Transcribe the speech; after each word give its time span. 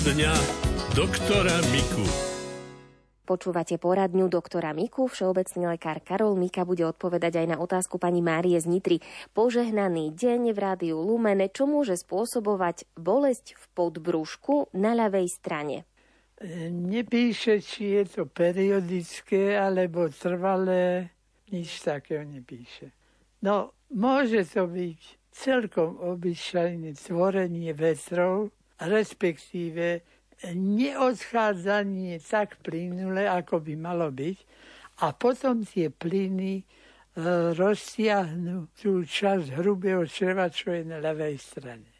Poradňa 0.00 0.32
doktora 0.96 1.60
Miku. 1.76 2.00
Počúvate 3.28 3.76
poradňu 3.76 4.32
doktora 4.32 4.72
Miku. 4.72 5.12
Všeobecný 5.12 5.76
lekár 5.76 6.00
Karol 6.00 6.40
Mika 6.40 6.64
bude 6.64 6.88
odpovedať 6.88 7.44
aj 7.44 7.46
na 7.52 7.56
otázku 7.60 8.00
pani 8.00 8.24
Márie 8.24 8.56
z 8.56 8.64
Nitry. 8.64 9.04
Požehnaný 9.36 10.16
deň 10.16 10.56
v 10.56 10.58
rádiu 10.58 11.04
Lumene. 11.04 11.52
Čo 11.52 11.68
môže 11.68 12.00
spôsobovať 12.00 12.88
bolesť 12.96 13.60
v 13.60 13.64
podbrúšku 13.76 14.72
na 14.72 14.96
ľavej 14.96 15.28
strane? 15.28 15.84
Nepíše, 16.72 17.60
či 17.60 18.00
je 18.00 18.04
to 18.08 18.22
periodické 18.24 19.52
alebo 19.52 20.08
trvalé. 20.08 21.12
Nič 21.52 21.84
takého 21.84 22.24
nepíše. 22.24 22.88
No, 23.44 23.76
môže 23.92 24.48
to 24.48 24.64
byť 24.64 25.00
celkom 25.28 26.00
obyčajné 26.00 26.96
tvorenie 26.96 27.76
vetrov, 27.76 28.48
respektíve 28.84 30.00
neodchádzanie 30.56 32.16
tak 32.24 32.56
plynule, 32.64 33.28
ako 33.28 33.60
by 33.60 33.74
malo 33.76 34.08
byť, 34.08 34.38
a 35.00 35.16
potom 35.16 35.64
tie 35.64 35.88
plyny 35.88 36.60
e, 36.60 36.64
rozsiahnu 37.56 38.68
tú 38.76 39.04
časť 39.04 39.56
hrubého 39.56 40.04
čreva, 40.04 40.52
čo 40.52 40.76
je 40.76 40.84
na 40.84 41.00
ľavej 41.00 41.36
strane. 41.40 41.92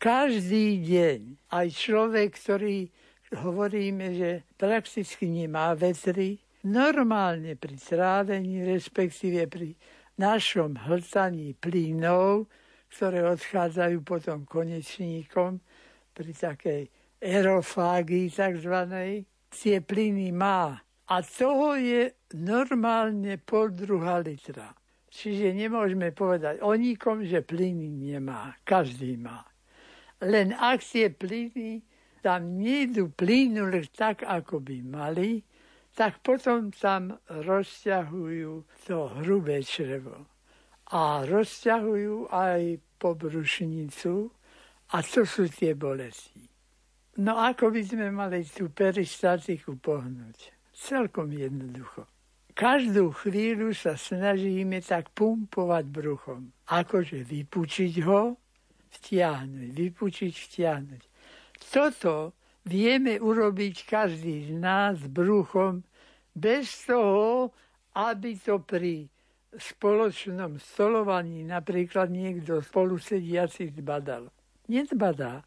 Každý 0.00 0.80
deň 0.80 1.20
aj 1.52 1.66
človek, 1.76 2.32
ktorý 2.32 2.88
hovoríme, 3.36 4.16
že 4.16 4.30
prakticky 4.56 5.28
nemá 5.28 5.76
vetry, 5.76 6.40
normálne 6.64 7.52
pri 7.56 7.76
trávení, 7.76 8.64
respektíve 8.64 9.44
pri 9.44 9.76
našom 10.16 10.76
hltaní 10.88 11.52
plynov, 11.56 12.48
ktoré 12.90 13.22
odchádzajú 13.24 14.02
potom 14.02 14.44
konečníkom 14.44 15.62
pri 16.12 16.30
takej 16.34 16.82
aerofágii 17.22 18.28
takzvanej, 18.32 19.24
tie 19.50 19.78
plyny 19.80 20.34
má. 20.34 20.78
A 21.10 21.16
toho 21.26 21.74
je 21.74 22.14
normálne 22.38 23.34
pol 23.42 23.74
druhá 23.74 24.22
litra. 24.22 24.70
Čiže 25.10 25.50
nemôžeme 25.50 26.14
povedať 26.14 26.62
o 26.62 26.70
nikom, 26.78 27.26
že 27.26 27.42
plyny 27.42 27.90
nemá. 27.90 28.54
Každý 28.62 29.18
má. 29.18 29.42
Len 30.22 30.54
ak 30.54 30.78
tie 30.86 31.10
plyny 31.10 31.82
tam 32.22 32.60
nejdu 32.62 33.10
plynule 33.10 33.90
tak, 33.90 34.22
ako 34.22 34.62
by 34.62 34.76
mali, 34.86 35.42
tak 35.96 36.22
potom 36.22 36.70
tam 36.70 37.18
rozťahujú 37.26 38.52
to 38.86 38.98
hrubé 39.18 39.66
črevo. 39.66 40.30
A 40.94 41.26
rozťahujú 41.26 42.30
aj 42.30 42.78
pobrušnicu 43.00 44.28
a 44.92 44.96
to 45.00 45.24
sú 45.24 45.48
tie 45.48 45.72
bolesti. 45.72 46.44
No 47.24 47.40
ako 47.40 47.72
by 47.72 47.82
sme 47.82 48.06
mali 48.12 48.44
tú 48.44 48.68
peristatiku 48.68 49.80
pohnúť? 49.80 50.52
Celkom 50.76 51.32
jednoducho. 51.32 52.04
Každú 52.52 53.16
chvíľu 53.16 53.72
sa 53.72 53.96
snažíme 53.96 54.84
tak 54.84 55.08
pumpovať 55.16 55.84
bruchom. 55.88 56.52
Akože 56.68 57.24
vypučiť 57.24 57.94
ho, 58.04 58.36
vtiahnuť, 58.92 59.68
vypučiť, 59.72 60.32
vtiahnuť. 60.32 61.02
Toto 61.72 62.36
vieme 62.68 63.16
urobiť 63.16 63.74
každý 63.88 64.52
z 64.52 64.60
nás 64.60 65.00
bruchom 65.08 65.80
bez 66.36 66.84
toho, 66.84 67.52
aby 67.96 68.36
to 68.38 68.60
pri 68.60 69.08
spoločnom 69.56 70.62
stolovaní 70.62 71.42
napríklad 71.42 72.10
niekto 72.10 72.62
spolu 72.62 73.02
sediaci 73.02 73.74
zbadal. 73.74 74.30
Nezbadá. 74.70 75.42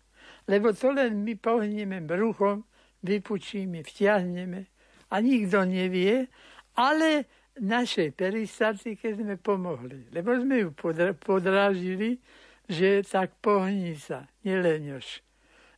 Lebo 0.48 0.76
to 0.76 0.92
len 0.92 1.24
my 1.24 1.40
pohneme 1.40 2.04
bruchom, 2.04 2.68
vypučíme, 3.00 3.84
vtiahneme 3.84 4.68
a 5.08 5.16
nikto 5.24 5.64
nevie, 5.64 6.28
ale 6.76 7.28
našej 7.60 8.18
peristatike 8.18 9.14
sme 9.14 9.38
pomohli, 9.38 10.10
lebo 10.10 10.36
sme 10.36 10.68
ju 10.68 10.70
podrážili, 11.16 12.18
že 12.66 13.06
tak 13.06 13.38
pohni 13.40 13.94
sa, 13.96 14.26
neleňoš. 14.42 15.22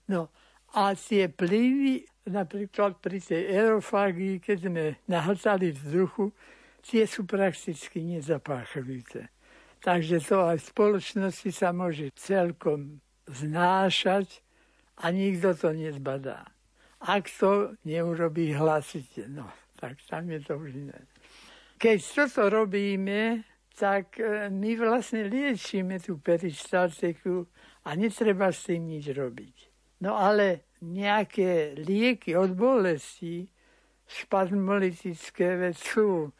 No 0.09 0.31
a 0.73 0.94
tie 0.97 1.28
plyny, 1.28 2.05
napríklad 2.29 2.97
pri 3.01 3.22
tej 3.22 3.53
aerofágii, 3.53 4.41
keď 4.41 4.57
sme 4.69 4.83
nahltali 5.09 5.73
vzduchu, 5.73 6.31
tie 6.85 7.09
sú 7.09 7.25
prakticky 7.25 8.06
nezapáchavité. 8.06 9.34
Takže 9.81 10.22
to 10.22 10.46
aj 10.46 10.57
v 10.62 10.69
spoločnosti 10.69 11.50
sa 11.53 11.69
môže 11.73 12.13
celkom 12.18 13.01
znášať 13.29 14.41
a 15.01 15.09
nikto 15.09 15.53
to 15.57 15.73
nezbadá. 15.73 16.46
Ak 17.06 17.29
to 17.29 17.78
neurobí 17.85 18.53
hlasite, 18.53 19.29
no, 19.29 19.46
tak 19.78 20.01
tam 20.09 20.29
je 20.29 20.40
to 20.41 20.57
už 20.57 20.73
iné. 20.73 21.00
Keď 21.78 21.97
toto 22.01 22.50
robíme, 22.50 23.44
tak 23.75 24.17
e, 24.17 24.47
my 24.47 24.72
vlastne 24.79 25.28
liečíme 25.28 26.00
tú 26.00 26.17
peristatiku 26.17 27.46
a 27.85 27.94
netreba 27.94 28.50
s 28.50 28.72
tým 28.72 28.88
nič 28.88 29.12
robiť. 29.12 29.56
No 30.02 30.16
ale 30.16 30.72
nejaké 30.81 31.75
lieky 31.75 32.34
od 32.34 32.56
bolesti, 32.56 33.46
spazmolitické 34.07 35.59
vec 35.59 35.78
sú, 35.78 36.31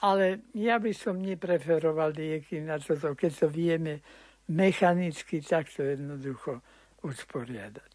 ale 0.00 0.48
ja 0.56 0.80
by 0.80 0.92
som 0.96 1.20
nepreferoval 1.20 2.16
lieky 2.16 2.64
na 2.64 2.80
toto, 2.80 3.12
keď 3.12 3.32
to 3.44 3.46
vieme 3.52 4.00
mechanicky 4.48 5.44
takto 5.44 5.84
jednoducho 5.84 6.64
usporiadať. 7.04 7.90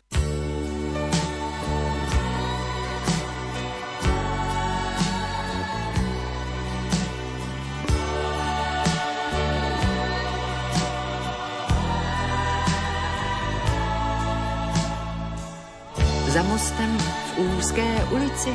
Za 16.35 16.43
mostem 16.43 16.91
v 16.99 17.47
úzké 17.55 17.87
ulici 18.11 18.51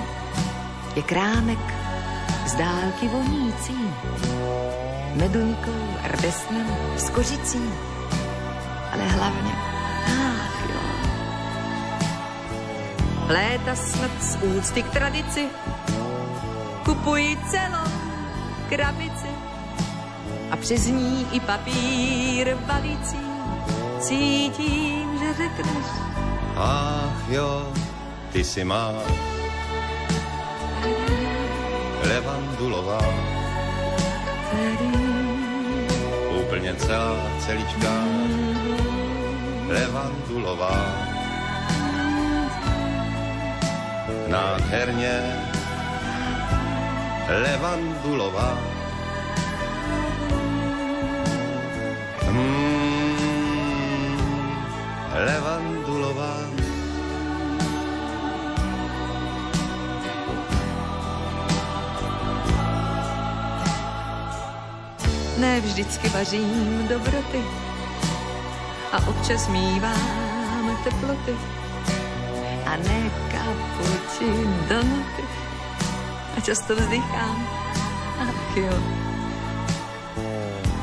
je 0.93 1.01
krámek 1.01 1.80
z 2.51 2.55
dálky 2.55 3.09
vonící 3.09 3.79
meduňkou, 5.15 5.83
rdesnem, 6.05 6.67
s 6.97 7.11
ale 8.93 9.05
hlavně, 9.09 9.53
ach 10.07 10.71
jo. 10.71 10.81
Léta 13.29 13.75
snad 13.75 14.11
z 14.21 14.37
úcty 14.43 14.83
k 14.83 14.91
tradici 14.91 15.49
kupuji 16.85 17.39
celou 17.51 17.93
krabici 18.69 19.31
a 20.51 20.57
přes 20.57 20.87
ní 20.87 21.27
i 21.33 21.41
papír 21.41 22.57
balící. 22.67 23.21
Cítím, 24.01 25.19
že 25.19 25.35
řekneš. 25.35 25.87
Ach 26.57 27.29
jo, 27.29 27.73
ty 28.33 28.45
si 28.45 28.65
má 28.65 28.93
levandulová. 32.61 33.01
Úplně 36.41 36.75
celá 36.75 37.17
celička 37.41 37.93
levandulová. 39.69 40.77
Nádherně 44.29 45.15
levandulová. 47.29 48.59
Hmm, 52.27 53.15
levandulová. 55.15 55.60
Ne 65.41 65.61
vždycky 65.61 66.09
vařím 66.09 66.89
dobroty. 66.89 67.43
A 68.93 69.07
občas 69.09 69.49
mívám 69.49 70.79
teploty. 70.85 71.37
A 72.67 72.77
ne 72.77 73.11
kapuči 73.33 74.31
donuty 74.69 75.41
a 76.37 76.41
často 76.41 76.77
vzdychám, 76.77 77.49
ach 78.21 78.57
jo. 78.57 78.75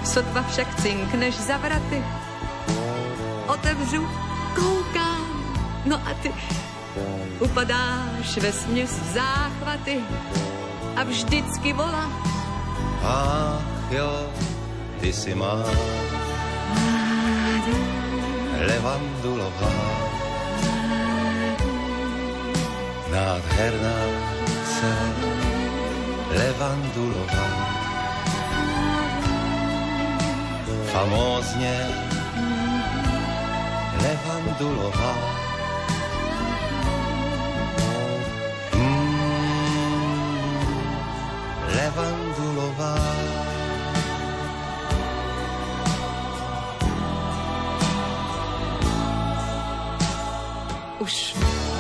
Sotva 0.06 0.42
však 0.44 0.82
cinkneš 0.82 1.36
za 1.36 1.58
vraty, 1.58 2.04
otevřu, 3.48 4.08
koukám, 4.56 5.28
no 5.86 5.98
a 5.98 6.14
ty 6.22 6.34
upadáš 7.40 8.38
ve 8.38 8.52
směs 8.52 9.00
v 9.00 9.14
záchvaty. 9.14 10.04
A 10.96 11.04
vždycky 11.04 11.74
volá. 11.74 12.10
Ach 13.04 13.92
jo, 13.92 14.30
ty 15.00 15.14
si 15.14 15.36
má 15.36 15.64
levandulová. 18.68 20.08
nádherná 23.12 24.00
se 24.66 24.94
levandulová. 26.38 27.48
Famózně 30.92 31.88
levandulová. 34.04 35.47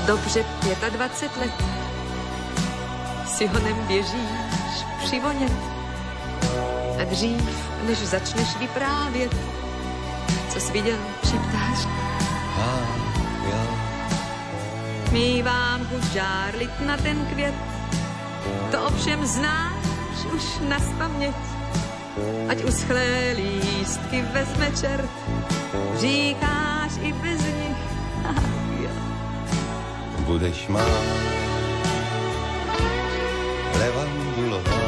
Dobře 0.07 0.45
25 0.89 1.37
let 1.37 1.63
si 3.27 3.47
honem 3.47 3.87
běžíš 3.87 4.85
přivonět. 5.05 5.51
A 7.01 7.03
dřív, 7.03 7.69
než 7.87 7.97
začneš 7.97 8.57
vyprávět, 8.57 9.35
co 10.49 10.59
jsi 10.59 10.71
viděl, 10.71 10.97
já 13.49 13.67
Mívám 15.11 15.85
chuť 15.85 16.03
žárlit 16.03 16.79
na 16.85 16.97
ten 16.97 17.25
květ, 17.25 17.55
to 18.71 18.81
ovšem 18.81 19.25
znáš 19.25 20.25
už 20.35 20.43
na 20.69 20.79
spaměť. 20.79 21.35
Ať 22.49 22.63
uschlé 22.63 23.35
lístky 23.35 24.21
vezme 24.21 24.71
čert, 24.71 25.09
říkáš 25.97 26.56
budeš 30.27 30.67
má 30.67 30.83
levandulová. 33.79 34.83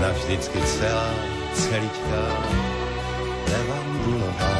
Navždycky 0.00 0.58
celá, 0.60 1.10
celičká 1.52 2.24
levandulová. 3.52 4.54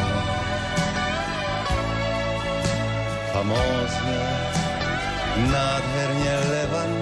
Famózně, 3.32 4.20
nádherně 5.50 6.34
levandulová. 6.50 6.97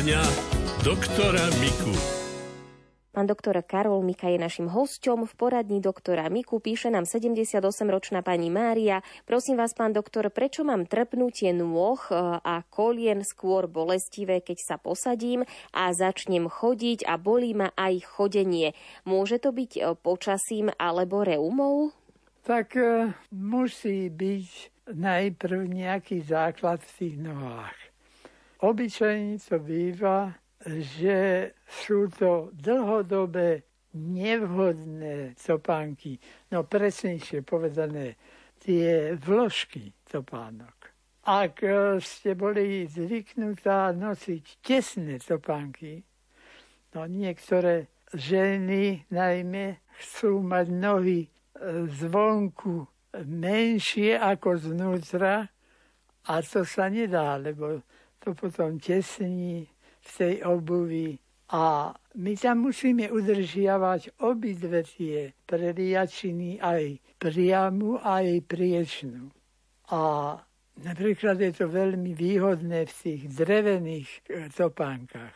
Poradňa 0.00 0.24
doktora 0.80 1.44
Miku. 1.60 1.92
Pán 3.12 3.28
doktor 3.28 3.60
Karol 3.60 4.00
Mika 4.00 4.32
je 4.32 4.40
našim 4.40 4.64
hosťom 4.64 5.28
v 5.28 5.32
poradni 5.36 5.76
doktora 5.76 6.24
Miku. 6.32 6.56
Píše 6.56 6.88
nám 6.88 7.04
78-ročná 7.04 8.24
pani 8.24 8.48
Mária. 8.48 9.04
Prosím 9.28 9.60
vás, 9.60 9.76
pán 9.76 9.92
doktor, 9.92 10.32
prečo 10.32 10.64
mám 10.64 10.88
trpnutie 10.88 11.52
nôh 11.52 12.00
e, 12.08 12.16
a 12.32 12.64
kolien 12.72 13.20
skôr 13.28 13.68
bolestivé, 13.68 14.40
keď 14.40 14.72
sa 14.72 14.76
posadím 14.80 15.44
a 15.76 15.92
začnem 15.92 16.48
chodiť 16.48 17.04
a 17.04 17.20
bolí 17.20 17.52
ma 17.52 17.68
aj 17.76 18.00
chodenie? 18.00 18.72
Môže 19.04 19.36
to 19.36 19.52
byť 19.52 19.72
e, 19.76 19.80
počasím 20.00 20.72
alebo 20.80 21.28
reumou? 21.28 21.92
Tak 22.48 22.72
e, 22.72 23.12
musí 23.36 24.08
byť 24.08 24.48
najprv 24.96 25.60
nejaký 25.68 26.24
základ 26.24 26.80
v 26.88 26.92
tých 26.96 27.16
nohách. 27.20 27.89
Obyčajne 28.60 29.40
to 29.40 29.56
býva, 29.56 30.36
že 30.68 31.50
sú 31.64 32.12
to 32.12 32.52
dlhodobé 32.52 33.64
nevhodné 33.96 35.32
topánky. 35.40 36.20
No 36.52 36.68
presnejšie 36.68 37.40
povedané, 37.40 38.20
tie 38.60 39.16
vložky 39.16 39.96
topánok. 40.04 40.92
Ak 41.24 41.64
e, 41.64 42.00
ste 42.04 42.36
boli 42.36 42.84
zvyknutá 42.84 43.96
nosiť 43.96 44.44
tesné 44.60 45.16
topánky, 45.20 46.04
no 46.92 47.08
niektoré 47.08 47.88
ženy 48.12 49.08
najmä 49.08 49.80
chcú 50.00 50.44
mať 50.44 50.66
nohy 50.68 51.20
e, 51.24 51.28
zvonku 51.88 52.84
menšie 53.24 54.16
ako 54.16 54.60
znútra 54.60 55.48
a 56.28 56.34
to 56.44 56.62
sa 56.68 56.92
nedá, 56.92 57.40
lebo 57.40 57.80
to 58.20 58.36
potom 58.36 58.78
tesní 58.78 59.68
v 60.00 60.08
tej 60.16 60.34
obuvi. 60.44 61.18
A 61.50 61.90
my 62.14 62.32
tam 62.38 62.70
musíme 62.70 63.10
udržiavať 63.10 64.22
obidve 64.22 64.86
tie 64.86 65.34
preliačiny, 65.50 66.62
aj 66.62 67.02
priamu, 67.18 67.98
aj 67.98 68.46
priečnú. 68.46 69.34
A 69.90 70.00
napríklad 70.78 71.42
je 71.42 71.50
to 71.50 71.66
veľmi 71.66 72.14
výhodné 72.14 72.86
v 72.86 72.92
tých 72.94 73.22
drevených 73.34 74.10
e, 74.30 74.46
topánkach. 74.54 75.34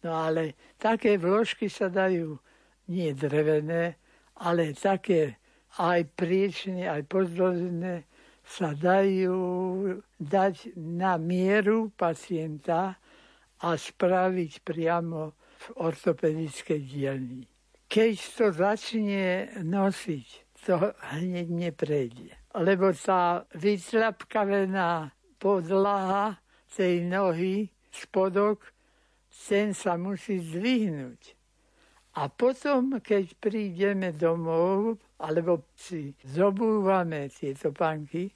No 0.00 0.16
ale 0.16 0.56
také 0.80 1.20
vložky 1.20 1.68
sa 1.68 1.92
dajú 1.92 2.40
nie 2.88 3.12
drevené, 3.12 4.00
ale 4.40 4.72
také 4.72 5.36
aj 5.76 6.08
priečne, 6.16 6.88
aj 6.88 7.04
pozdĺžné, 7.12 7.94
sa 8.46 8.70
dajú 8.72 9.34
dať 10.22 10.78
na 10.78 11.18
mieru 11.18 11.90
pacienta 11.98 12.94
a 13.58 13.68
spraviť 13.74 14.62
priamo 14.62 15.34
v 15.34 15.66
ortopedickej 15.82 16.80
dielni. 16.86 17.42
Keď 17.90 18.14
to 18.38 18.46
začne 18.54 19.50
nosiť, 19.66 20.28
to 20.62 20.94
hneď 21.18 21.48
neprejde. 21.50 22.30
Lebo 22.54 22.94
tá 22.94 23.46
vytlapkavená 23.54 25.10
podlaha 25.38 26.38
tej 26.70 27.02
nohy, 27.06 27.70
spodok, 27.90 28.62
ten 29.30 29.74
sa 29.74 29.94
musí 30.00 30.40
zdvihnúť. 30.40 31.36
A 32.16 32.32
potom, 32.32 32.96
keď 32.98 33.36
prídeme 33.36 34.10
domov, 34.16 34.96
alebo 35.16 35.72
si 35.72 36.12
zobúvame 36.24 37.32
tieto 37.32 37.72
panky, 37.72 38.32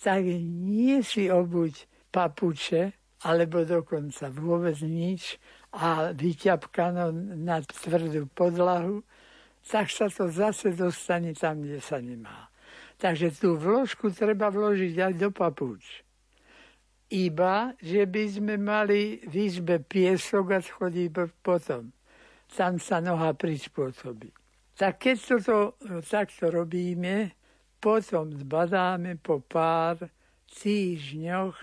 tak 0.00 0.24
nie 0.24 1.04
si 1.04 1.28
obuť 1.28 1.86
papuče, 2.08 2.92
alebo 3.24 3.64
dokonca 3.64 4.28
vôbec 4.28 4.76
nič 4.84 5.40
a 5.74 6.12
vyťapkano 6.12 7.10
na 7.40 7.64
tvrdú 7.64 8.28
podlahu, 8.36 9.00
tak 9.64 9.88
sa 9.88 10.12
to 10.12 10.28
zase 10.28 10.76
dostane 10.76 11.32
tam, 11.32 11.64
kde 11.64 11.80
sa 11.80 11.96
nemá. 12.04 12.52
Takže 13.00 13.32
tú 13.32 13.56
vložku 13.56 14.12
treba 14.12 14.52
vložiť 14.52 14.94
aj 15.00 15.12
do 15.16 15.32
papuč. 15.32 16.04
Iba, 17.08 17.72
že 17.80 18.04
by 18.04 18.24
sme 18.28 18.54
mali 18.60 19.24
v 19.24 19.48
izbe 19.48 19.80
piesok 19.80 20.56
a 20.56 20.60
chodí 20.60 21.08
potom. 21.40 21.92
Tam 22.52 22.76
sa 22.76 23.00
noha 23.00 23.32
prispôsobí. 23.32 24.43
Tak 24.74 24.98
keď 24.98 25.16
toto 25.22 25.78
takto 26.02 26.50
robíme, 26.50 27.30
potom 27.78 28.34
zbadáme 28.34 29.22
po 29.22 29.38
pár 29.38 30.10
týždňoch, 30.50 31.54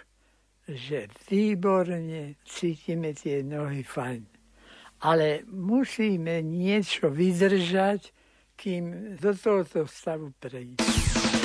že 0.71 1.11
výborne 1.27 2.39
cítime 2.47 3.11
tie 3.11 3.43
nohy 3.43 3.83
fajn. 3.83 4.23
Ale 5.01 5.43
musíme 5.49 6.39
niečo 6.45 7.09
vydržať, 7.11 8.13
kým 8.55 9.17
do 9.17 9.33
tohoto 9.33 9.89
stavu 9.89 10.31
prejde. 10.37 10.85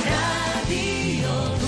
Radio 0.04 1.65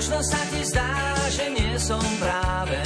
Možno 0.00 0.16
sa 0.24 0.40
ti 0.48 0.64
zdá, 0.64 1.12
že 1.28 1.52
nie 1.52 1.76
som 1.76 2.00
práve 2.16 2.80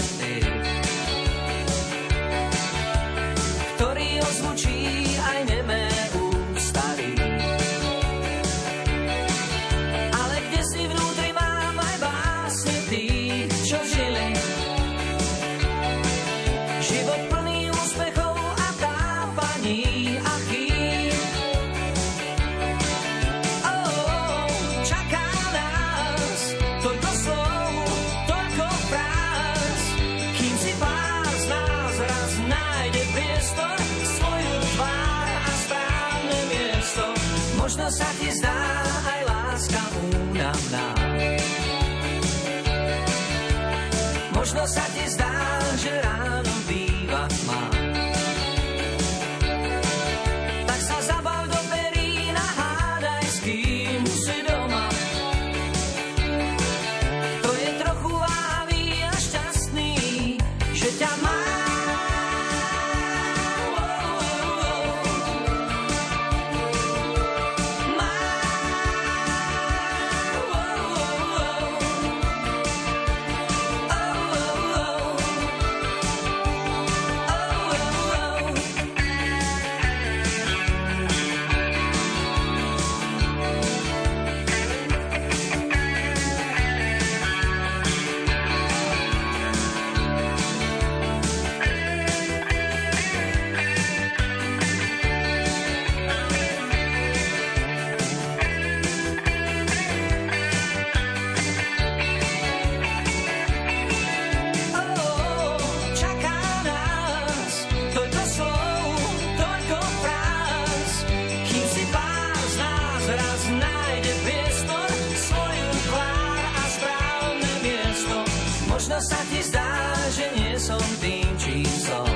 zdá, 119.54 119.94
že 120.10 120.26
nie 120.34 120.58
som 120.58 120.82
tým, 120.98 121.30
čím 121.38 121.70
som. 121.78 122.10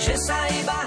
Že 0.00 0.14
sa 0.24 0.38
iba 0.56 0.85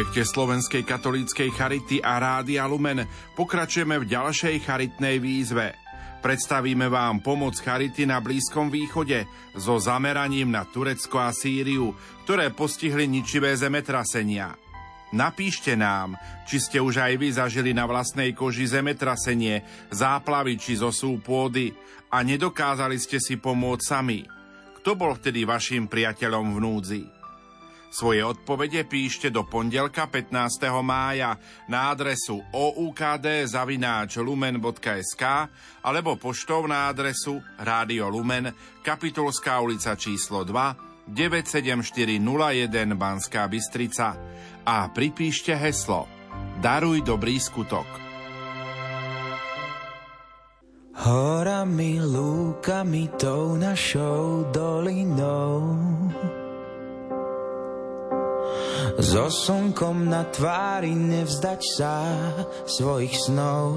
projekte 0.00 0.24
Slovenskej 0.24 0.88
katolíckej 0.88 1.52
charity 1.52 2.00
a 2.00 2.16
Rádia 2.16 2.64
Lumen 2.64 3.04
pokračujeme 3.36 4.00
v 4.00 4.08
ďalšej 4.08 4.64
charitnej 4.64 5.20
výzve. 5.20 5.76
Predstavíme 6.24 6.88
vám 6.88 7.20
pomoc 7.20 7.60
charity 7.60 8.08
na 8.08 8.16
Blízkom 8.24 8.72
východe 8.72 9.28
so 9.52 9.76
zameraním 9.76 10.56
na 10.56 10.64
Turecko 10.64 11.20
a 11.20 11.36
Sýriu, 11.36 11.92
ktoré 12.24 12.48
postihli 12.48 13.04
ničivé 13.12 13.52
zemetrasenia. 13.52 14.56
Napíšte 15.12 15.76
nám, 15.76 16.16
či 16.48 16.64
ste 16.64 16.80
už 16.80 16.96
aj 16.96 17.20
vy 17.20 17.28
zažili 17.36 17.76
na 17.76 17.84
vlastnej 17.84 18.32
koži 18.32 18.72
zemetrasenie, 18.72 19.68
záplavy 19.92 20.56
či 20.56 20.80
zosú 20.80 21.20
pôdy 21.20 21.76
a 22.08 22.24
nedokázali 22.24 22.96
ste 22.96 23.20
si 23.20 23.36
pomôcť 23.36 23.84
sami. 23.84 24.24
Kto 24.80 24.96
bol 24.96 25.12
vtedy 25.12 25.44
vašim 25.44 25.92
priateľom 25.92 26.56
v 26.56 26.58
núdzi? 26.64 27.19
Svoje 27.90 28.22
odpovede 28.22 28.86
píšte 28.86 29.34
do 29.34 29.42
pondelka 29.42 30.06
15. 30.06 30.30
mája 30.78 31.34
na 31.66 31.90
adresu 31.90 32.38
oukd.lumen.sk 32.54 33.52
alebo 35.82 36.14
poštou 36.14 36.70
na 36.70 36.86
adresu 36.86 37.42
Rádio 37.58 38.06
Lumen, 38.06 38.54
Kapitulská 38.86 39.58
ulica 39.58 39.98
číslo 39.98 40.46
2, 40.46 41.10
97401 41.10 42.94
Banská 42.94 43.50
Bystrica 43.50 44.14
a 44.62 44.86
pripíšte 44.94 45.50
heslo 45.58 46.06
Daruj 46.62 47.02
dobrý 47.02 47.42
skutok. 47.42 47.88
Horami, 51.00 51.96
lúkami, 51.98 53.08
tou 53.16 53.56
našou 53.56 54.52
dolinou 54.52 55.80
so 59.00 59.32
slnkom 59.32 60.12
na 60.12 60.28
tvári 60.28 60.92
nevzdať 60.92 61.60
sa 61.64 62.04
svojich 62.68 63.16
snov. 63.16 63.72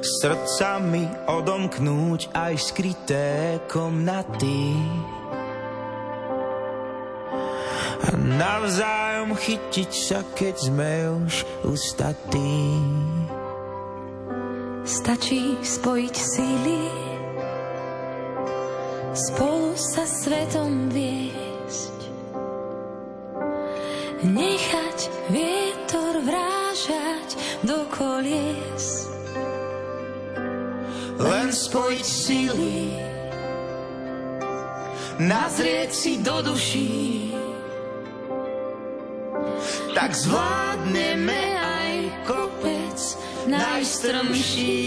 Srdcami 0.00 1.08
odomknúť 1.28 2.28
aj 2.36 2.54
skryté 2.60 3.60
komnaty. 3.68 4.76
A 8.00 8.08
navzájom 8.16 9.36
chytiť 9.36 9.90
sa, 9.92 10.20
keď 10.36 10.54
sme 10.60 10.92
už 11.24 11.34
ustatí. 11.68 12.80
Stačí 14.84 15.56
spojiť 15.60 16.14
síly, 16.16 16.84
spolu 19.12 19.72
sa 19.76 20.04
svetom 20.04 20.88
vieť 20.92 21.99
nechať 24.24 24.98
vietor 25.32 26.20
vrážať 26.20 27.28
do 27.64 27.88
kolies. 27.92 29.08
Len 31.20 31.48
spojiť 31.52 32.04
síly, 32.04 32.96
nazrieť 35.20 35.90
si 35.92 36.12
do 36.24 36.40
duší, 36.40 37.36
tak 39.92 40.16
zvládneme 40.16 41.42
aj 41.60 41.92
kopec 42.24 42.98
najstrmší. 43.44 44.80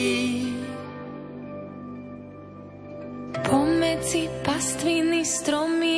Pomedzi 3.45 4.25
pastviny 4.41 5.21
stromia 5.21 5.92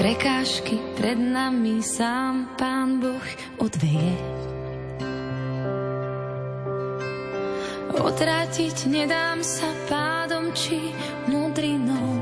Prekážky 0.00 0.80
pred 0.96 1.20
nami 1.20 1.84
sám 1.84 2.56
Pán 2.56 3.04
Boh 3.04 3.20
odveje. 3.60 4.16
Otrátiť 8.00 8.88
nedám 8.88 9.44
sa 9.44 9.68
pádom 9.92 10.56
či 10.56 10.96
mudrinou. 11.28 12.16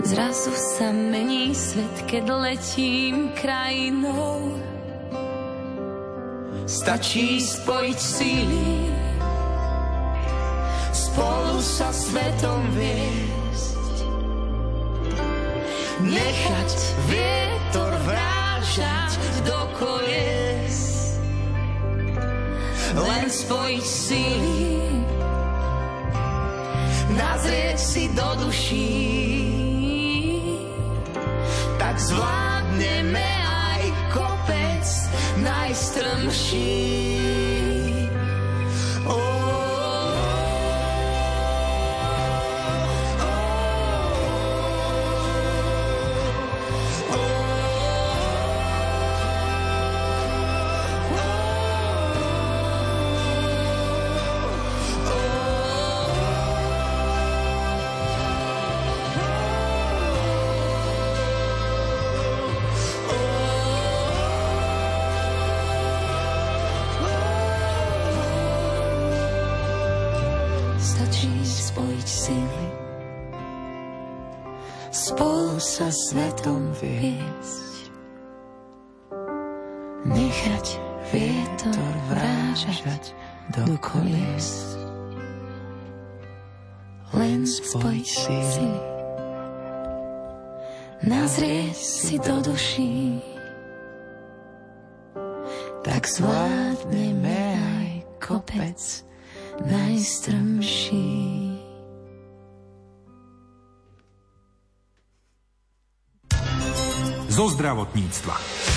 Zrazu 0.00 0.56
sa 0.56 0.96
mení 0.96 1.52
svet, 1.52 2.08
keď 2.08 2.24
letím 2.40 3.36
krajinou. 3.36 4.56
Stačí 6.64 7.36
spojiť 7.36 7.98
síly, 8.00 8.96
spolu 10.96 11.60
sa 11.60 11.92
svetom 11.92 12.64
viesť 12.72 13.45
nechať 16.04 16.70
vietor 17.08 17.92
vrážať 18.04 19.16
do 19.48 19.60
kolies. 19.80 20.78
Len 22.96 23.26
spojiť 23.28 23.84
síly, 23.84 24.80
nazrieť 27.16 27.78
si 27.80 28.04
do 28.12 28.28
duší, 28.44 28.92
tak 31.80 31.96
zvládneme 32.00 33.30
aj 33.44 33.82
kopec 34.12 34.84
najstrmší. 35.40 37.45
Nechať 80.06 80.66
vietor 81.10 81.94
vrážať 82.10 83.14
do 83.54 83.74
kolies. 83.82 84.78
Len 87.14 87.46
spojiť 87.46 88.06
sily, 88.06 88.72
nazrieť 91.06 91.78
si 91.78 92.18
do 92.18 92.42
duší, 92.42 93.22
tak 95.86 96.02
zvládneme 96.06 97.40
aj 97.56 97.90
kopec 98.18 99.06
najstrmší. 99.64 101.14
Zo 107.30 107.52
zdravotníctva. 107.52 108.75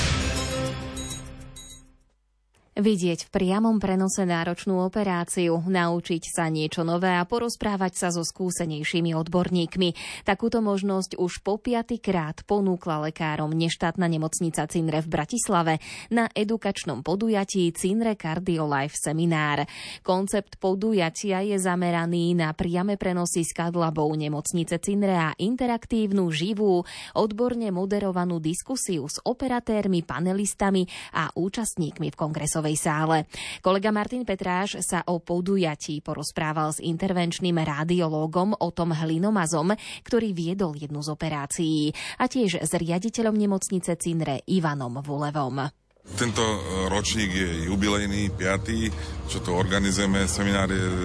Vidieť 2.79 3.27
v 3.27 3.33
priamom 3.35 3.75
prenose 3.75 4.23
náročnú 4.23 4.79
operáciu, 4.87 5.59
naučiť 5.59 6.23
sa 6.31 6.47
niečo 6.47 6.87
nové 6.87 7.11
a 7.11 7.27
porozprávať 7.27 7.91
sa 7.91 8.07
so 8.07 8.23
skúsenejšími 8.23 9.11
odborníkmi. 9.19 10.23
Takúto 10.23 10.63
možnosť 10.63 11.19
už 11.19 11.43
po 11.43 11.59
krát 11.59 12.39
ponúkla 12.47 13.11
lekárom 13.11 13.51
neštátna 13.51 14.07
nemocnica 14.07 14.63
Cinre 14.71 15.03
v 15.03 15.11
Bratislave 15.11 15.83
na 16.07 16.31
edukačnom 16.31 17.03
podujatí 17.03 17.67
Cinre 17.75 18.15
Cardiolife 18.15 18.95
seminár. 18.95 19.67
Koncept 19.99 20.55
podujatia 20.55 21.43
je 21.43 21.59
zameraný 21.59 22.31
na 22.31 22.55
priame 22.55 22.95
prenosy 22.95 23.43
z 23.43 23.59
kadlabou 23.59 24.07
nemocnice 24.15 24.79
Cinre 24.79 25.19
a 25.19 25.35
interaktívnu, 25.35 26.31
živú, 26.31 26.87
odborne 27.11 27.75
moderovanú 27.75 28.39
diskusiu 28.39 29.03
s 29.11 29.19
operatérmi, 29.19 30.07
panelistami 30.07 30.87
a 31.11 31.27
účastníkmi 31.35 32.07
v 32.07 32.15
kongresovej 32.15 32.68
koncertovej 32.69 32.77
sále. 32.77 33.17
Kolega 33.61 33.89
Martin 33.89 34.23
Petráš 34.25 34.81
sa 34.85 35.01
o 35.09 35.17
podujatí 35.17 36.01
porozprával 36.05 36.73
s 36.73 36.79
intervenčným 36.83 37.57
radiológom 37.57 38.53
Otom 38.59 38.93
Hlinomazom, 38.93 39.73
ktorý 40.05 40.33
viedol 40.33 40.77
jednu 40.77 41.01
z 41.01 41.09
operácií 41.09 41.91
a 42.21 42.29
tiež 42.29 42.61
s 42.61 42.71
riaditeľom 42.77 43.33
nemocnice 43.33 43.97
Cinre 43.97 44.45
Ivanom 44.45 45.01
Vulevom. 45.01 45.88
Tento 46.17 46.43
ročník 46.89 47.31
je 47.31 47.49
jubilejný, 47.69 48.33
piatý, 48.33 48.89
čo 49.29 49.45
to 49.45 49.53
organizujeme. 49.53 50.25
Seminár 50.25 50.73
je 50.73 50.81
e, 50.81 50.95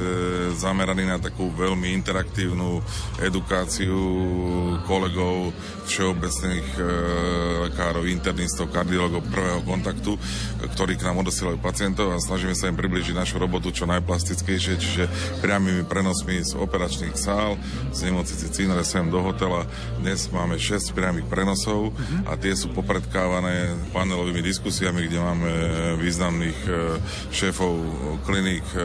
zameraný 0.56 1.04
na 1.04 1.20
takú 1.20 1.52
veľmi 1.52 1.92
interaktívnu 1.92 2.80
edukáciu 3.20 4.00
kolegov, 4.88 5.52
všeobecných 5.84 6.68
e, 6.80 6.82
lekárov, 7.68 8.08
internistov, 8.08 8.72
kardiologov 8.72 9.28
prvého 9.28 9.60
kontaktu, 9.68 10.16
ktorí 10.72 10.96
k 10.96 11.04
nám 11.04 11.20
odosielajú 11.20 11.60
pacientov 11.60 12.16
a 12.16 12.22
snažíme 12.22 12.56
sa 12.56 12.72
im 12.72 12.80
približiť 12.80 13.12
našu 13.12 13.36
robotu 13.36 13.68
čo 13.76 13.84
najplastickejšie, 13.84 14.74
čiže 14.80 15.04
priamými 15.44 15.84
prenosmi 15.84 16.40
z 16.40 16.56
operačných 16.56 17.16
sál, 17.20 17.60
z 17.92 18.08
nemocnici 18.08 18.48
Cinere 18.48 18.86
sem 18.86 19.04
do 19.12 19.20
hotela. 19.20 19.68
Dnes 20.00 20.32
máme 20.32 20.56
6 20.56 20.96
priamých 20.96 21.26
prenosov 21.28 21.92
a 22.24 22.38
tie 22.38 22.56
sú 22.56 22.72
popredkávané 22.72 23.76
panelovými 23.92 24.40
diskusiami, 24.40 24.93
kde 25.02 25.18
máme 25.18 25.50
významných 25.98 26.60
e, 26.66 26.70
šéfov 27.34 27.74
klinik 28.22 28.62
e, 28.74 28.78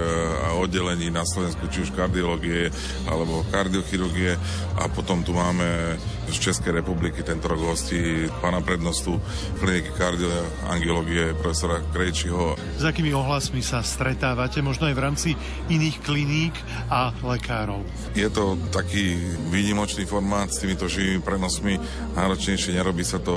a 0.49 0.57
oddelení 0.57 1.13
na 1.13 1.21
Slovensku, 1.21 1.69
či 1.69 1.85
už 1.85 1.93
kardiológie 1.93 2.73
alebo 3.05 3.45
kardiochirurgie 3.53 4.33
a 4.79 4.89
potom 4.89 5.21
tu 5.21 5.37
máme 5.37 5.99
z 6.29 6.37
Českej 6.37 6.81
republiky 6.81 7.25
tento 7.25 7.49
rok 7.49 7.73
hostí 7.73 8.29
pána 8.41 8.61
prednostu 8.61 9.17
kliniky 9.57 9.91
kardioangiológie 9.97 11.33
profesora 11.33 11.81
Krejčiho. 11.89 12.53
S 12.77 12.85
akými 12.85 13.11
ohlasmi 13.17 13.65
sa 13.65 13.81
stretávate, 13.81 14.61
možno 14.61 14.87
aj 14.87 14.95
v 14.95 15.01
rámci 15.01 15.29
iných 15.73 15.97
kliník 16.05 16.53
a 16.93 17.11
lekárov? 17.25 17.81
Je 18.13 18.29
to 18.29 18.61
taký 18.69 19.17
výnimočný 19.49 20.05
formát 20.05 20.53
s 20.53 20.61
týmito 20.61 20.85
živými 20.85 21.25
prenosmi. 21.25 21.81
Náročnejšie 22.13 22.77
nerobí 22.77 23.01
sa 23.01 23.17
to 23.17 23.35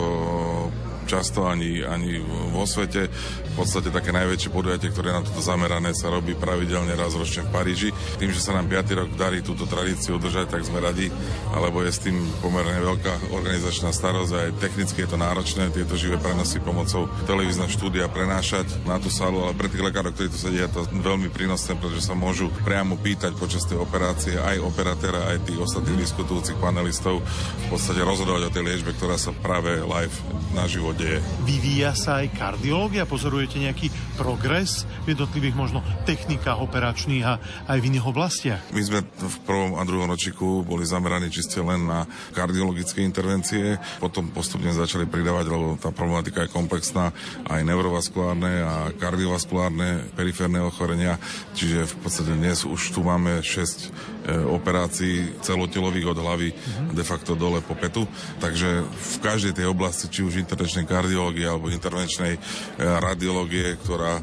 často 1.13 1.45
ani, 1.45 1.85
ani 1.85 2.17
vo 2.25 2.65
svete. 2.65 3.13
V 3.53 3.55
podstate 3.61 3.93
také 3.93 4.17
najväčšie 4.17 4.49
podujatie, 4.49 4.89
ktoré 4.89 5.13
na 5.13 5.21
toto 5.21 5.45
zamerané, 5.45 5.93
sa 5.93 6.09
robí 6.09 6.33
pravidelne 6.33 6.97
raz 6.97 7.13
ročne 7.13 7.45
v 7.45 7.53
Paríži. 7.53 7.92
Tým, 8.23 8.31
že 8.31 8.39
sa 8.39 8.55
nám 8.55 8.71
5. 8.71 9.03
rok 9.03 9.11
darí 9.19 9.43
túto 9.43 9.67
tradíciu 9.67 10.15
udržať, 10.15 10.55
tak 10.55 10.63
sme 10.63 10.79
radi, 10.79 11.11
alebo 11.51 11.83
je 11.83 11.91
s 11.91 12.07
tým 12.07 12.15
pomerne 12.39 12.79
veľká 12.79 13.35
organizačná 13.35 13.91
starosť 13.91 14.31
aj 14.31 14.49
technicky 14.63 15.03
je 15.03 15.11
to 15.11 15.19
náročné 15.19 15.75
tieto 15.75 15.99
živé 15.99 16.23
prenosy 16.23 16.63
pomocou 16.63 17.11
televízneho 17.27 17.67
štúdia 17.67 18.07
prenášať 18.07 18.87
na 18.87 19.03
tú 19.03 19.11
sálu, 19.11 19.43
ale 19.43 19.59
pre 19.59 19.67
tých 19.67 19.83
lekárov, 19.83 20.15
ktorí 20.15 20.31
tu 20.31 20.39
sedia, 20.39 20.71
to 20.71 20.87
veľmi 21.03 21.35
prínosné, 21.35 21.75
pretože 21.75 22.07
sa 22.07 22.15
môžu 22.15 22.47
priamo 22.63 22.95
pýtať 22.95 23.35
počas 23.35 23.67
tej 23.67 23.83
operácie 23.83 24.39
aj 24.39 24.63
operatéra, 24.63 25.35
aj 25.35 25.43
tých 25.43 25.59
ostatných 25.59 26.07
diskutujúcich 26.07 26.63
panelistov 26.63 27.27
v 27.27 27.67
podstate 27.75 28.07
rozhodovať 28.07 28.43
o 28.47 28.55
tej 28.55 28.63
liečbe, 28.71 28.95
ktorá 28.95 29.19
sa 29.19 29.35
práve 29.35 29.83
live 29.83 30.15
naživo 30.55 30.95
deje. 30.95 31.19
Vyvíja 31.43 31.91
sa 31.99 32.23
aj 32.23 32.39
kardiológia? 32.39 33.03
Pozorujete 33.03 33.59
nejaký 33.59 33.91
progres 34.15 34.87
v 35.03 35.19
jednotlivých 35.19 35.59
možno 35.59 35.83
technikách 36.07 36.63
operačných 36.63 37.25
a 37.27 37.43
aj 37.67 37.83
v 37.83 37.89
iných 37.91 38.12
oblastiach? 38.13 38.61
My 38.77 38.83
sme 38.85 39.01
v 39.03 39.37
prvom 39.49 39.81
a 39.81 39.83
druhom 39.89 40.07
ročíku 40.07 40.61
boli 40.63 40.85
zameraní 40.85 41.33
čiste 41.33 41.65
len 41.65 41.89
na 41.89 42.05
kardiologické 42.37 43.01
intervencie, 43.01 43.81
potom 43.99 44.29
postupne 44.29 44.69
začali 44.71 45.09
pridávať, 45.09 45.49
lebo 45.49 45.81
tá 45.81 45.89
problematika 45.89 46.45
je 46.45 46.53
komplexná, 46.53 47.11
aj 47.49 47.61
neurovaskulárne 47.65 48.53
a 48.63 48.75
kardiovaskulárne 48.95 50.13
periférne 50.13 50.61
ochorenia, 50.61 51.17
čiže 51.57 51.89
v 51.89 51.95
podstate 52.05 52.37
dnes 52.37 52.69
už 52.69 52.93
tu 52.93 53.01
máme 53.01 53.41
6 53.41 54.13
E, 54.23 54.39
operácií 54.39 55.35
celotelových 55.43 56.15
od 56.15 56.19
hlavy 56.23 56.55
uh-huh. 56.55 56.95
de 56.95 57.03
facto 57.03 57.35
dole 57.35 57.59
po 57.59 57.75
petu. 57.75 58.07
Takže 58.39 58.87
v 58.87 59.17
každej 59.19 59.59
tej 59.59 59.67
oblasti, 59.67 60.07
či 60.07 60.23
už 60.23 60.39
intervenčnej 60.39 60.87
kardiológie 60.87 61.43
alebo 61.43 61.67
intervenčnej 61.67 62.39
e, 62.39 62.41
radiológie, 62.79 63.75
ktorá 63.83 64.23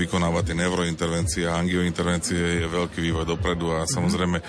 vykonáva 0.00 0.40
tie 0.48 0.56
neurointervencie 0.56 1.44
a 1.44 1.60
angiointervencie, 1.60 2.64
je 2.64 2.72
veľký 2.72 3.04
vývoj 3.04 3.23
dopredu 3.24 3.72
a 3.72 3.88
samozrejme 3.88 4.40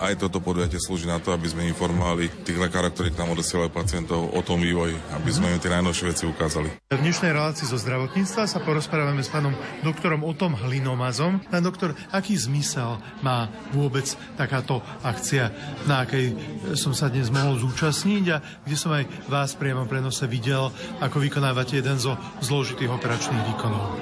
aj 0.00 0.18
toto 0.18 0.42
podujatie 0.42 0.80
slúži 0.80 1.06
na 1.06 1.22
to, 1.22 1.30
aby 1.32 1.46
sme 1.48 1.68
informovali 1.68 2.28
tých 2.42 2.58
lekárov, 2.58 2.92
ktorí 2.92 3.12
k 3.12 3.20
nám 3.20 3.36
odosielajú 3.36 3.70
pacientov 3.70 4.32
o 4.32 4.40
tom 4.42 4.60
vývoji, 4.60 4.96
aby 5.14 5.30
sme 5.30 5.52
im 5.52 5.60
tie 5.62 5.70
najnovšie 5.70 6.04
veci 6.10 6.24
ukázali. 6.26 6.68
V 6.90 7.00
dnešnej 7.00 7.32
relácii 7.32 7.68
zo 7.68 7.78
zdravotníctva 7.78 8.48
sa 8.48 8.58
porozprávame 8.60 9.22
s 9.22 9.30
pánom 9.30 9.54
doktorom 9.86 10.24
Otom 10.26 10.56
Hlinomazom. 10.56 11.44
Pán 11.48 11.64
doktor, 11.64 11.94
aký 12.10 12.34
zmysel 12.36 12.98
má 13.20 13.48
vôbec 13.70 14.08
takáto 14.36 14.82
akcia, 15.04 15.52
na 15.86 16.04
akej 16.04 16.34
som 16.74 16.96
sa 16.96 17.12
dnes 17.12 17.28
mohol 17.28 17.60
zúčastniť 17.60 18.24
a 18.32 18.42
kde 18.64 18.76
som 18.76 18.92
aj 18.92 19.04
vás 19.28 19.54
priamo 19.54 19.84
prenose 19.84 20.24
videl, 20.26 20.72
ako 20.98 21.20
vykonávate 21.20 21.78
jeden 21.78 22.00
zo 22.00 22.16
zložitých 22.40 22.90
operačných 22.90 23.44
výkonov. 23.54 24.00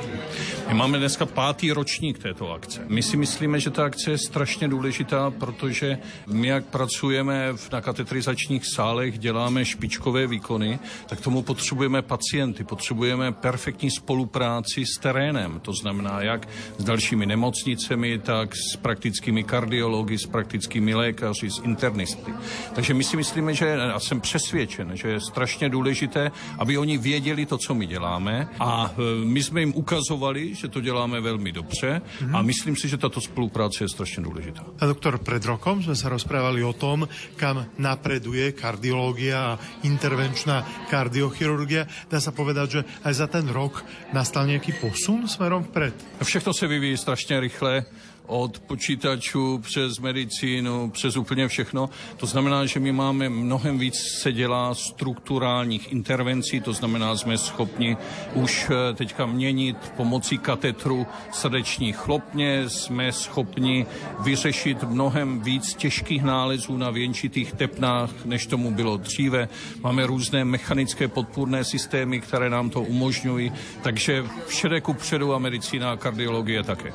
My 0.71 0.87
máme 0.87 1.03
dneska 1.03 1.27
pátý 1.27 1.75
ročník 1.75 2.23
této 2.23 2.47
akce. 2.55 2.87
My 2.87 3.03
si 3.03 3.19
myslíme, 3.19 3.59
že 3.59 3.75
ta 3.75 3.91
akce 3.91 4.15
je 4.15 4.20
strašně 4.27 4.69
důležitá, 4.69 5.31
protože 5.31 5.99
my, 6.27 6.47
jak 6.47 6.65
pracujeme 6.65 7.55
na 7.73 7.81
katetrizačních 7.81 8.63
sálech, 8.75 9.19
děláme 9.19 9.65
špičkové 9.65 10.27
výkony, 10.27 10.79
tak 11.07 11.21
tomu 11.21 11.43
potřebujeme 11.43 12.03
pacienty, 12.03 12.65
potřebujeme 12.65 13.33
perfektní 13.33 13.91
spolupráci 13.91 14.87
s 14.87 14.99
terénem, 14.99 15.61
to 15.61 15.73
znamená 15.73 16.23
jak 16.23 16.49
s 16.79 16.85
dalšími 16.85 17.27
nemocnicemi, 17.27 18.19
tak 18.19 18.57
s 18.57 18.77
praktickými 18.77 19.45
kardiology, 19.45 20.19
s 20.19 20.27
praktickými 20.27 20.95
lékaři, 20.95 21.51
s 21.51 21.59
internisty. 21.65 22.35
Takže 22.75 22.95
my 22.95 23.05
si 23.05 23.17
myslíme, 23.17 23.55
že, 23.55 23.77
a 23.77 24.01
jsem 24.01 24.21
přesvědčen, 24.21 24.91
že 24.95 25.09
je 25.09 25.21
strašně 25.21 25.69
důležité, 25.69 26.31
aby 26.59 26.79
oni 26.79 26.99
věděli 26.99 27.47
to, 27.47 27.59
co 27.59 27.75
my 27.75 27.87
děláme 27.87 28.49
a 28.61 28.93
e, 28.93 29.25
my 29.25 29.43
jsme 29.43 29.61
jim 29.61 29.73
ukazovali, 29.75 30.55
že 30.55 30.69
to 30.69 30.81
děláme 30.81 31.21
velmi 31.21 31.53
dobře 31.53 32.03
a 32.33 32.39
mhm. 32.39 32.47
myslím 32.47 32.77
si, 32.77 32.89
že 32.89 32.97
tato 32.97 33.21
spolupráce 33.21 33.85
je 33.85 33.89
strašně 34.01 34.23
důležitá. 34.23 34.65
A 34.81 34.87
doktor, 34.87 35.19
pred 35.21 35.45
rokom 35.45 35.85
sme 35.85 35.93
sa 35.93 36.09
rozprávali 36.09 36.65
o 36.65 36.73
tom, 36.73 37.05
kam 37.37 37.69
napreduje 37.77 38.57
kardiológia 38.57 39.37
a 39.37 39.59
intervenčná 39.85 40.89
kardiochirurgia. 40.89 41.85
Dá 42.09 42.17
sa 42.17 42.33
povedať, 42.33 42.67
že 42.71 42.81
aj 43.05 43.13
za 43.13 43.27
ten 43.29 43.45
rok 43.53 43.85
nastal 44.17 44.49
nejaký 44.49 44.81
posun 44.81 45.29
smerom 45.29 45.69
vpred? 45.69 45.93
Všechno 46.25 46.57
se 46.57 46.65
vyvíjí 46.67 46.97
strašně 46.97 47.41
rychle 47.41 47.85
od 48.31 48.59
počítačů 48.59 49.59
přes 49.59 49.99
medicínu, 49.99 50.91
přes 50.91 51.17
úplně 51.17 51.49
všechno. 51.49 51.91
To 52.17 52.27
znamená, 52.27 52.67
že 52.67 52.81
my 52.81 52.93
máme 52.93 53.29
mnohem 53.29 53.79
víc 53.79 53.95
se 54.23 54.33
dělá 54.33 54.75
strukturálních 54.75 55.93
intervencí, 55.93 56.61
to 56.61 56.73
znamená, 56.73 57.17
jsme 57.17 57.39
schopni 57.39 57.97
už 58.35 58.71
eh, 58.71 58.95
teďka 58.95 59.27
měnit 59.27 59.77
pomocí 59.97 60.39
katetru 60.39 61.07
srdeční 61.33 61.93
chlopně, 61.93 62.69
jsme 62.69 63.13
schopni 63.13 63.87
vyřešit 64.21 64.83
mnohem 64.83 65.41
víc 65.41 65.75
těžkých 65.75 66.23
nálezů 66.23 66.77
na 66.77 66.91
věnčitých 66.91 67.53
tepnách, 67.53 68.25
než 68.25 68.47
tomu 68.47 68.71
bylo 68.71 68.97
dříve. 68.97 69.49
Máme 69.83 70.07
různé 70.07 70.45
mechanické 70.45 71.09
podpůrné 71.09 71.65
systémy, 71.65 72.21
které 72.21 72.51
nám 72.51 72.71
to 72.71 72.83
umožňují, 72.83 73.53
takže 73.83 74.25
všede 74.47 74.81
ku 74.81 74.95
předu 74.95 75.35
a 75.35 75.39
medicína 75.39 75.93
a 75.93 75.97
kardiologie 75.97 76.63
také. 76.63 76.93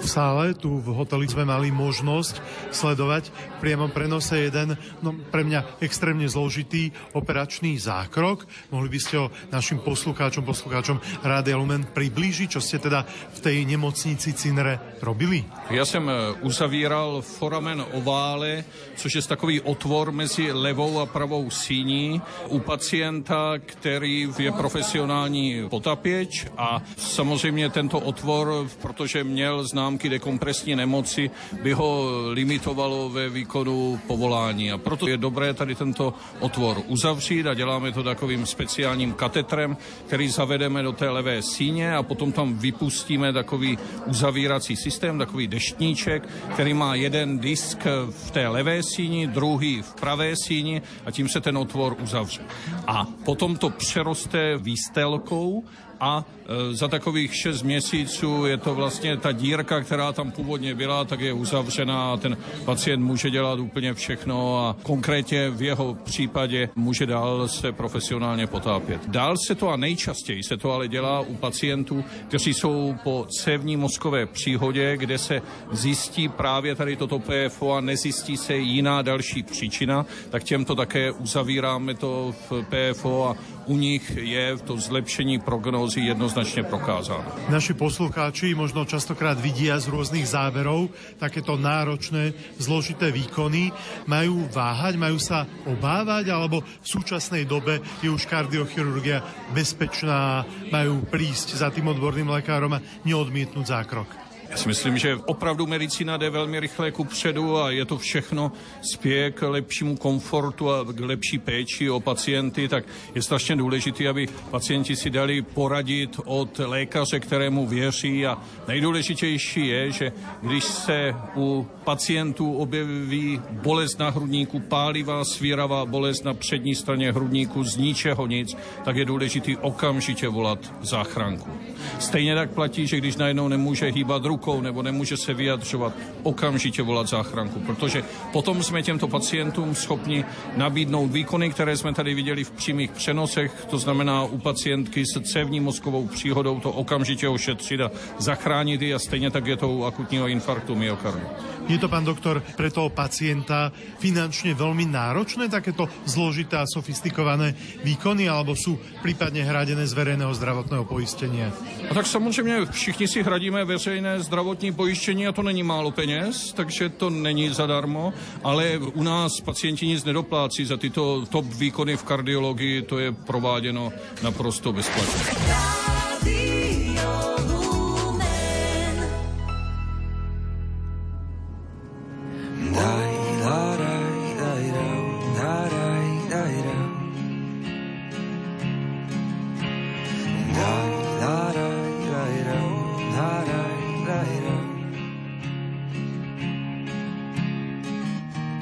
V 0.00 0.10
sále 0.10 0.54
tu 0.54 0.77
v 0.78 0.94
hoteli 0.94 1.26
sme 1.28 1.44
mali 1.44 1.68
možnosť 1.74 2.40
sledovať 2.70 3.30
v 3.30 3.56
priamom 3.60 3.90
prenose 3.90 4.38
jeden 4.38 4.78
no, 5.02 5.14
pre 5.28 5.42
mňa 5.42 5.82
extrémne 5.82 6.26
zložitý 6.30 6.94
operačný 7.12 7.76
zákrok. 7.78 8.46
Mohli 8.70 8.88
by 8.88 8.98
ste 9.02 9.14
ho 9.18 9.26
našim 9.50 9.82
poslucháčom, 9.82 10.46
poslucháčom 10.46 11.02
Rádia 11.22 11.58
Lumen 11.58 11.90
priblížiť, 11.90 12.48
čo 12.54 12.60
ste 12.62 12.78
teda 12.78 13.04
v 13.06 13.38
tej 13.42 13.56
nemocnici 13.66 14.32
Cinere 14.32 14.98
robili? 15.02 15.44
Já 15.70 15.84
jsem 15.84 16.10
uzavíral 16.40 17.22
foramen 17.22 17.84
ovále, 17.92 18.64
což 18.96 19.14
je 19.14 19.22
takový 19.22 19.60
otvor 19.60 20.12
mezi 20.12 20.52
levou 20.52 21.00
a 21.00 21.06
pravou 21.06 21.50
síní 21.50 22.22
u 22.48 22.58
pacienta, 22.58 23.58
který 23.58 24.28
je 24.38 24.52
profesionální 24.52 25.68
potapěč 25.68 26.46
a 26.56 26.82
samozřejmě 26.96 27.70
tento 27.70 28.00
otvor, 28.00 28.68
protože 28.82 29.24
měl 29.24 29.64
známky 29.64 30.08
dekompresní 30.08 30.67
nemoci, 30.76 31.30
by 31.62 31.72
ho 31.72 32.10
limitovalo 32.30 33.08
ve 33.08 33.28
výkonu 33.28 34.00
povolání. 34.06 34.72
A 34.72 34.78
proto 34.78 35.08
je 35.08 35.16
dobré 35.16 35.54
tady 35.54 35.74
tento 35.74 36.14
otvor 36.40 36.82
uzavřít 36.86 37.46
a 37.46 37.54
děláme 37.54 37.92
to 37.92 38.02
takovým 38.02 38.46
speciálním 38.46 39.12
katetrem, 39.12 39.76
který 40.06 40.28
zavedeme 40.28 40.82
do 40.82 40.92
té 40.92 41.10
levé 41.10 41.42
síně 41.42 41.96
a 41.96 42.02
potom 42.02 42.32
tam 42.32 42.58
vypustíme 42.58 43.32
takový 43.32 43.78
uzavírací 44.06 44.76
systém, 44.76 45.18
takový 45.18 45.46
deštníček, 45.46 46.28
který 46.52 46.74
má 46.74 46.94
jeden 46.94 47.38
disk 47.38 47.86
v 48.10 48.30
té 48.30 48.48
levé 48.48 48.82
síni, 48.82 49.26
druhý 49.26 49.82
v 49.82 49.94
pravé 49.94 50.36
síni 50.36 50.82
a 51.06 51.10
tím 51.10 51.28
se 51.28 51.40
ten 51.40 51.58
otvor 51.58 51.96
uzavře. 52.02 52.40
A 52.86 53.06
potom 53.24 53.56
to 53.56 53.70
přeroste 53.70 54.56
výstelkou 54.56 55.64
a 56.00 56.24
e, 56.46 56.74
za 56.74 56.88
takových 56.88 57.34
6 57.34 57.62
měsíců 57.62 58.46
je 58.46 58.56
to 58.56 58.74
vlastně 58.74 59.16
ta 59.16 59.32
dírka, 59.32 59.80
která 59.80 60.12
tam 60.12 60.30
původně 60.30 60.74
byla, 60.74 61.04
tak 61.04 61.20
je 61.20 61.32
uzavřená 61.32 62.12
a 62.12 62.16
ten 62.16 62.36
pacient 62.64 63.04
může 63.04 63.30
dělat 63.30 63.58
úplně 63.58 63.94
všechno 63.94 64.58
a 64.58 64.76
konkrétně 64.82 65.50
v 65.50 65.62
jeho 65.62 65.94
případě 65.94 66.68
může 66.76 67.06
dál 67.06 67.48
se 67.48 67.72
profesionálně 67.72 68.46
potápět. 68.46 69.08
Dál 69.08 69.34
se 69.46 69.54
to 69.54 69.68
a 69.68 69.76
nejčastěji 69.76 70.42
se 70.42 70.56
to 70.56 70.72
ale 70.72 70.88
dělá 70.88 71.20
u 71.20 71.34
pacientů, 71.34 72.04
kteří 72.28 72.54
jsou 72.54 72.94
po 73.04 73.26
cévní 73.40 73.76
mozkové 73.76 74.26
příhodě, 74.26 74.96
kde 74.96 75.18
se 75.18 75.42
zjistí 75.72 76.28
právě 76.28 76.74
tady 76.74 76.96
toto 76.96 77.18
PFO 77.18 77.72
a 77.72 77.80
nezjistí 77.80 78.36
se 78.36 78.56
jiná 78.56 79.02
další 79.02 79.42
příčina, 79.42 80.06
tak 80.30 80.44
těmto 80.44 80.74
také 80.74 81.12
uzavíráme 81.12 81.94
to 81.94 82.34
v 82.50 82.64
PFO 82.64 83.28
a 83.28 83.57
u 83.68 83.76
nich 83.76 84.02
je 84.16 84.56
to 84.64 84.80
zlepšení 84.80 85.44
prognózy 85.44 86.08
jednoznačne 86.08 86.64
prokázané. 86.64 87.28
Naši 87.52 87.76
poslucháči 87.76 88.56
možno 88.56 88.88
častokrát 88.88 89.36
vidia 89.36 89.76
z 89.76 89.92
rôznych 89.92 90.24
záberov 90.24 90.88
takéto 91.20 91.60
náročné, 91.60 92.32
zložité 92.56 93.12
výkony. 93.12 93.70
Majú 94.08 94.48
váhať, 94.48 94.96
majú 94.96 95.20
sa 95.20 95.44
obávať, 95.68 96.32
alebo 96.32 96.64
v 96.64 96.86
súčasnej 96.88 97.44
dobe 97.44 97.84
je 98.00 98.08
už 98.08 98.24
kardiochirurgia 98.24 99.20
bezpečná, 99.52 100.48
majú 100.72 101.04
prísť 101.04 101.60
za 101.60 101.68
tým 101.68 101.92
odborným 101.92 102.32
lekárom 102.32 102.72
a 102.72 102.82
neodmietnúť 103.04 103.66
zákrok. 103.68 104.27
Já 104.48 104.56
si 104.56 104.68
myslím, 104.68 104.98
že 104.98 105.16
opravdu 105.16 105.66
medicína 105.66 106.16
jde 106.16 106.30
velmi 106.30 106.60
rychle 106.60 106.90
ku 106.90 107.04
předu 107.04 107.56
a 107.56 107.70
je 107.70 107.84
to 107.84 107.98
všechno 107.98 108.52
spěje 108.92 109.30
k 109.30 109.48
lepšímu 109.48 109.96
komfortu 109.96 110.70
a 110.70 110.84
k 110.84 111.00
lepší 111.00 111.38
péči 111.38 111.90
o 111.90 112.00
pacienty, 112.00 112.68
tak 112.68 112.84
je 113.14 113.22
strašně 113.22 113.56
důležité, 113.56 114.08
aby 114.08 114.28
pacienti 114.50 114.96
si 114.96 115.10
dali 115.10 115.42
poradit 115.42 116.20
od 116.24 116.58
lékaře, 116.58 117.20
kterému 117.20 117.66
věří 117.66 118.26
a 118.26 118.38
nejdůležitější 118.68 119.66
je, 119.66 119.90
že 119.90 120.12
když 120.42 120.64
se 120.64 121.14
u 121.36 121.66
pacientů 121.84 122.52
objeví 122.52 123.40
bolest 123.50 123.98
na 123.98 124.10
hrudníku, 124.10 124.60
pálivá, 124.60 125.24
svíravá 125.24 125.86
bolest 125.86 126.24
na 126.24 126.34
přední 126.34 126.74
straně 126.74 127.12
hrudníku 127.12 127.64
z 127.64 127.76
ničeho 127.76 128.26
nic, 128.26 128.56
tak 128.84 128.96
je 128.96 129.04
důležité 129.04 129.56
okamžitě 129.60 130.28
volat 130.28 130.74
záchranku. 130.80 131.50
Stejně 131.98 132.34
tak 132.34 132.50
platí, 132.50 132.86
že 132.86 132.96
když 132.96 133.16
najednou 133.16 133.48
nemůže 133.48 133.86
hýbat 133.86 134.24
ruku, 134.24 134.37
rukou 134.38 134.62
nebo 134.62 134.82
nemůže 134.82 135.16
se 135.18 135.34
vyjadřovat, 135.34 135.92
okamžitě 136.22 136.82
volat 136.82 137.10
záchranku, 137.10 137.58
protože 137.66 138.06
potom 138.32 138.62
jsme 138.62 138.82
těmto 138.82 139.10
pacientům 139.10 139.74
schopni 139.74 140.24
nabídnout 140.56 141.10
výkony, 141.10 141.50
které 141.50 141.74
jsme 141.76 141.90
tady 141.90 142.14
viděli 142.14 142.44
v 142.44 142.54
přímých 142.54 142.90
přenosech, 142.94 143.66
to 143.70 143.78
znamená 143.78 144.24
u 144.24 144.38
pacientky 144.38 145.02
s 145.02 145.18
cévní 145.26 145.60
mozkovou 145.60 146.06
příhodou 146.06 146.60
to 146.62 146.70
okamžitě 146.70 147.28
ošetřit 147.28 147.80
a 147.80 147.90
zachránit 148.18 148.82
ji 148.82 148.94
a 148.94 148.98
stejně 148.98 149.30
tak 149.30 149.46
je 149.46 149.56
to 149.56 149.68
u 149.68 149.84
akutního 149.84 150.28
infarktu 150.30 150.78
myokardu. 150.78 151.26
Je 151.68 151.76
to, 151.76 151.88
pán 151.88 152.04
doktor, 152.04 152.40
pre 152.56 152.72
toho 152.72 152.88
pacienta 152.88 153.68
finančne 154.00 154.56
veľmi 154.56 154.88
náročné 154.88 155.52
takéto 155.52 155.84
zložité 156.08 156.56
a 156.56 156.64
sofistikované 156.64 157.52
výkony, 157.84 158.24
alebo 158.24 158.56
sú 158.56 158.80
prípadne 159.04 159.44
hradené 159.44 159.84
z 159.84 159.92
verejného 159.92 160.32
zdravotného 160.32 160.88
poistenia? 160.88 161.52
A 161.90 161.92
tak 161.92 162.06
samozřejmě 162.08 162.72
všichni 162.72 163.08
si 163.08 163.20
hradíme 163.22 163.64
veřejné 163.64 164.24
zdravotní 164.28 164.72
pojištění 164.72 165.26
a 165.26 165.32
to 165.32 165.42
není 165.42 165.62
málo 165.62 165.90
peněz, 165.90 166.52
takže 166.52 166.88
to 166.88 167.10
není 167.10 167.48
zadarmo, 167.48 168.12
ale 168.44 168.78
u 168.78 169.02
nás 169.02 169.40
pacienti 169.44 169.86
nic 169.86 170.04
nedoplácí 170.04 170.64
za 170.64 170.76
tyto 170.76 171.24
top 171.26 171.44
výkony 171.44 171.96
v 171.96 172.04
kardiologii, 172.04 172.82
to 172.82 172.98
je 172.98 173.12
prováděno 173.12 173.92
naprosto 174.22 174.72
bezplatně. 174.72 175.87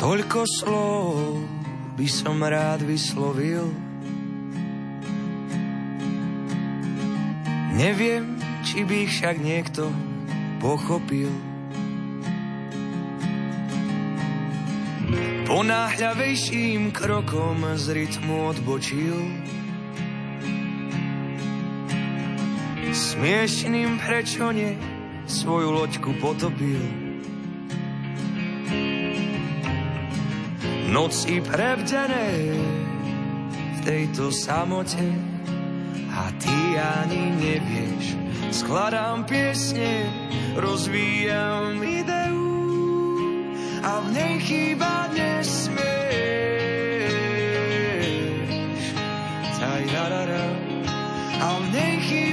Toľko 0.06 0.46
slov 0.46 1.42
by 1.98 2.06
som 2.06 2.38
rád 2.38 2.86
vyslovil. 2.86 3.74
Neviem, 7.74 8.38
či 8.62 8.86
by 8.86 9.02
ich 9.02 9.10
však 9.18 9.42
niekto 9.42 9.90
pochopil. 10.62 11.26
Ponáhľavejším 15.50 16.94
krokom 16.94 17.66
z 17.74 17.98
rytmu 17.98 18.54
odbočil. 18.54 19.18
Smiešným 22.94 23.98
prečo 24.06 24.54
nie 24.54 24.78
svoju 25.26 25.74
loďku 25.74 26.14
potopil. 26.22 27.05
Noci 30.96 31.44
prebdené 31.44 32.56
v 33.52 33.78
tejto 33.84 34.32
samote 34.32 35.04
a 36.08 36.32
ty 36.40 36.80
ani 36.80 37.36
nevieš. 37.36 38.16
Skladám 38.48 39.28
piesne, 39.28 40.08
rozvíjam 40.56 41.84
ideu 41.84 42.48
a 43.84 44.00
v 44.08 44.16
nej 44.16 44.40
chýba 44.40 45.12
nesmieš. 45.12 45.84
A 51.36 51.60
v 51.60 51.66
nej 51.76 52.00
chýba 52.00 52.25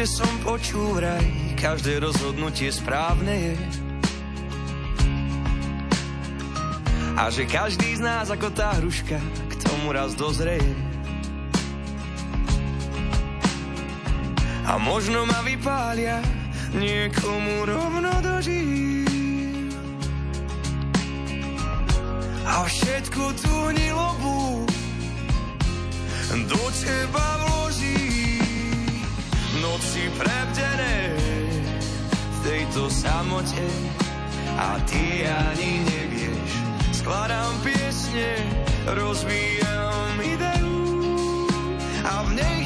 Niekde 0.00 0.16
som 0.16 0.32
počul 0.40 0.96
vraj, 0.96 1.28
každé 1.60 2.00
rozhodnutie 2.00 2.72
správne 2.72 3.52
je. 3.52 3.56
A 7.20 7.28
že 7.28 7.44
každý 7.44 8.00
z 8.00 8.08
nás 8.08 8.32
ako 8.32 8.48
tá 8.48 8.80
hruška 8.80 9.20
k 9.20 9.52
tomu 9.60 9.92
raz 9.92 10.16
dozrie. 10.16 10.64
A 14.64 14.80
možno 14.80 15.28
ma 15.28 15.44
vypália 15.44 16.24
niekomu 16.72 17.68
rovno 17.68 18.24
do 18.24 18.40
žíl. 18.40 19.68
A 22.48 22.64
všetku 22.64 23.36
tú 23.36 23.56
nilobu 23.76 24.64
do 26.48 26.62
teba 26.88 27.28
vloží. 27.44 27.69
Noci 29.70 30.10
prebdené 30.18 31.14
v 32.10 32.38
tejto 32.42 32.90
samote 32.90 33.70
a 34.58 34.82
ty 34.82 35.22
ani 35.22 35.86
nevieš. 35.86 36.50
Skladám 36.90 37.54
piesne, 37.62 38.34
rozvíjam 38.90 40.18
ideu 40.26 40.74
a 42.02 42.26
v 42.26 42.30
nej 42.34 42.58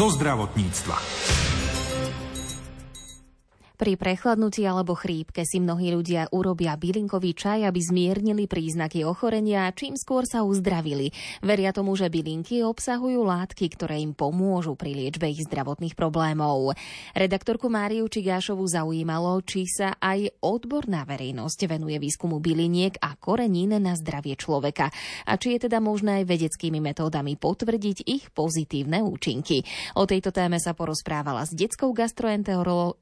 zo 0.00 0.08
zdravotníctva. 0.16 1.39
Pri 3.80 3.96
prechladnutí 3.96 4.60
alebo 4.68 4.92
chrípke 4.92 5.40
si 5.48 5.56
mnohí 5.56 5.88
ľudia 5.96 6.28
urobia 6.36 6.76
bylinkový 6.76 7.32
čaj, 7.32 7.64
aby 7.64 7.80
zmiernili 7.80 8.44
príznaky 8.44 9.08
ochorenia 9.08 9.64
a 9.64 9.72
čím 9.72 9.96
skôr 9.96 10.28
sa 10.28 10.44
uzdravili. 10.44 11.08
Veria 11.40 11.72
tomu, 11.72 11.96
že 11.96 12.12
bylinky 12.12 12.60
obsahujú 12.60 13.24
látky, 13.24 13.72
ktoré 13.72 14.04
im 14.04 14.12
pomôžu 14.12 14.76
pri 14.76 14.92
liečbe 14.92 15.32
ich 15.32 15.48
zdravotných 15.48 15.96
problémov. 15.96 16.76
Redaktorku 17.16 17.72
Máriu 17.72 18.04
Čigášovu 18.04 18.68
zaujímalo, 18.68 19.40
či 19.48 19.64
sa 19.64 19.96
aj 19.96 20.28
odborná 20.44 21.08
verejnosť 21.08 21.64
venuje 21.64 21.96
výskumu 21.96 22.36
byliniek 22.36 23.00
a 23.00 23.16
korenín 23.16 23.80
na 23.80 23.96
zdravie 23.96 24.36
človeka 24.36 24.92
a 25.24 25.40
či 25.40 25.56
je 25.56 25.72
teda 25.72 25.80
možné 25.80 26.20
aj 26.20 26.28
vedeckými 26.28 26.84
metódami 26.84 27.40
potvrdiť 27.40 28.04
ich 28.04 28.28
pozitívne 28.28 29.00
účinky. 29.00 29.64
O 29.96 30.04
tejto 30.04 30.36
téme 30.36 30.60
sa 30.60 30.76
porozprávala 30.76 31.48
s 31.48 31.56
detskou 31.56 31.96
gastroenterolo- 31.96 33.00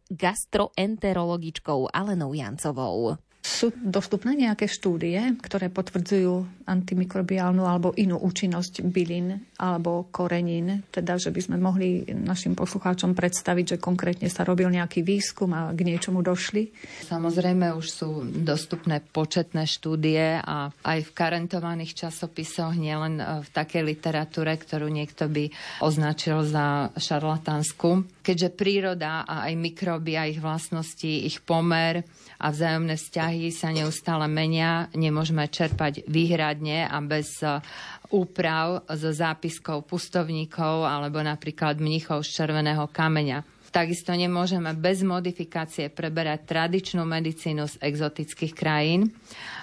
gastroenterologičkou 0.68 1.88
Alenou 1.94 2.34
Jancovou. 2.34 3.16
Sú 3.38 3.72
dostupné 3.72 4.36
nejaké 4.36 4.68
štúdie, 4.68 5.16
ktoré 5.40 5.72
potvrdzujú 5.72 6.66
antimikrobiálnu 6.68 7.64
alebo 7.64 7.96
inú 7.96 8.20
účinnosť 8.20 8.84
bylín 8.84 9.40
alebo 9.56 10.04
korenín, 10.12 10.84
teda 10.92 11.16
že 11.16 11.32
by 11.32 11.40
sme 11.40 11.56
mohli 11.56 12.04
našim 12.12 12.52
poslucháčom 12.52 13.16
predstaviť, 13.16 13.64
že 13.64 13.80
konkrétne 13.80 14.28
sa 14.28 14.44
robil 14.44 14.68
nejaký 14.68 15.00
výskum 15.00 15.48
a 15.56 15.72
k 15.72 15.80
niečomu 15.80 16.20
došli? 16.20 16.68
Samozrejme 17.08 17.72
už 17.72 17.86
sú 17.88 18.10
dostupné 18.26 19.00
početné 19.00 19.64
štúdie 19.64 20.44
a 20.44 20.68
aj 20.84 21.08
v 21.08 21.14
karentovaných 21.16 22.04
časopisoch, 22.04 22.76
nielen 22.76 23.16
v 23.16 23.48
takej 23.48 23.80
literatúre, 23.86 24.52
ktorú 24.60 24.92
niekto 24.92 25.24
by 25.24 25.48
označil 25.80 26.44
za 26.44 26.92
šarlatánsku. 27.00 28.17
Keďže 28.28 28.52
príroda 28.52 29.24
a 29.24 29.48
aj 29.48 29.56
mikroby 29.56 30.20
a 30.20 30.28
ich 30.28 30.36
vlastnosti, 30.36 31.08
ich 31.08 31.40
pomer 31.40 32.04
a 32.36 32.52
vzájomné 32.52 33.00
vzťahy 33.00 33.48
sa 33.48 33.72
neustále 33.72 34.28
menia, 34.28 34.92
nemôžeme 34.92 35.48
čerpať 35.48 36.04
výhradne 36.04 36.84
a 36.84 37.00
bez 37.00 37.40
úprav 38.12 38.84
zo 38.84 39.16
zápiskov 39.16 39.88
pustovníkov 39.88 40.84
alebo 40.84 41.24
napríklad 41.24 41.80
mnichov 41.80 42.20
z 42.20 42.44
červeného 42.44 42.84
kameňa. 42.92 43.48
Takisto 43.72 44.12
nemôžeme 44.12 44.76
bez 44.76 45.00
modifikácie 45.00 45.88
preberať 45.88 46.52
tradičnú 46.52 47.08
medicínu 47.08 47.64
z 47.64 47.80
exotických 47.80 48.52
krajín, 48.52 49.08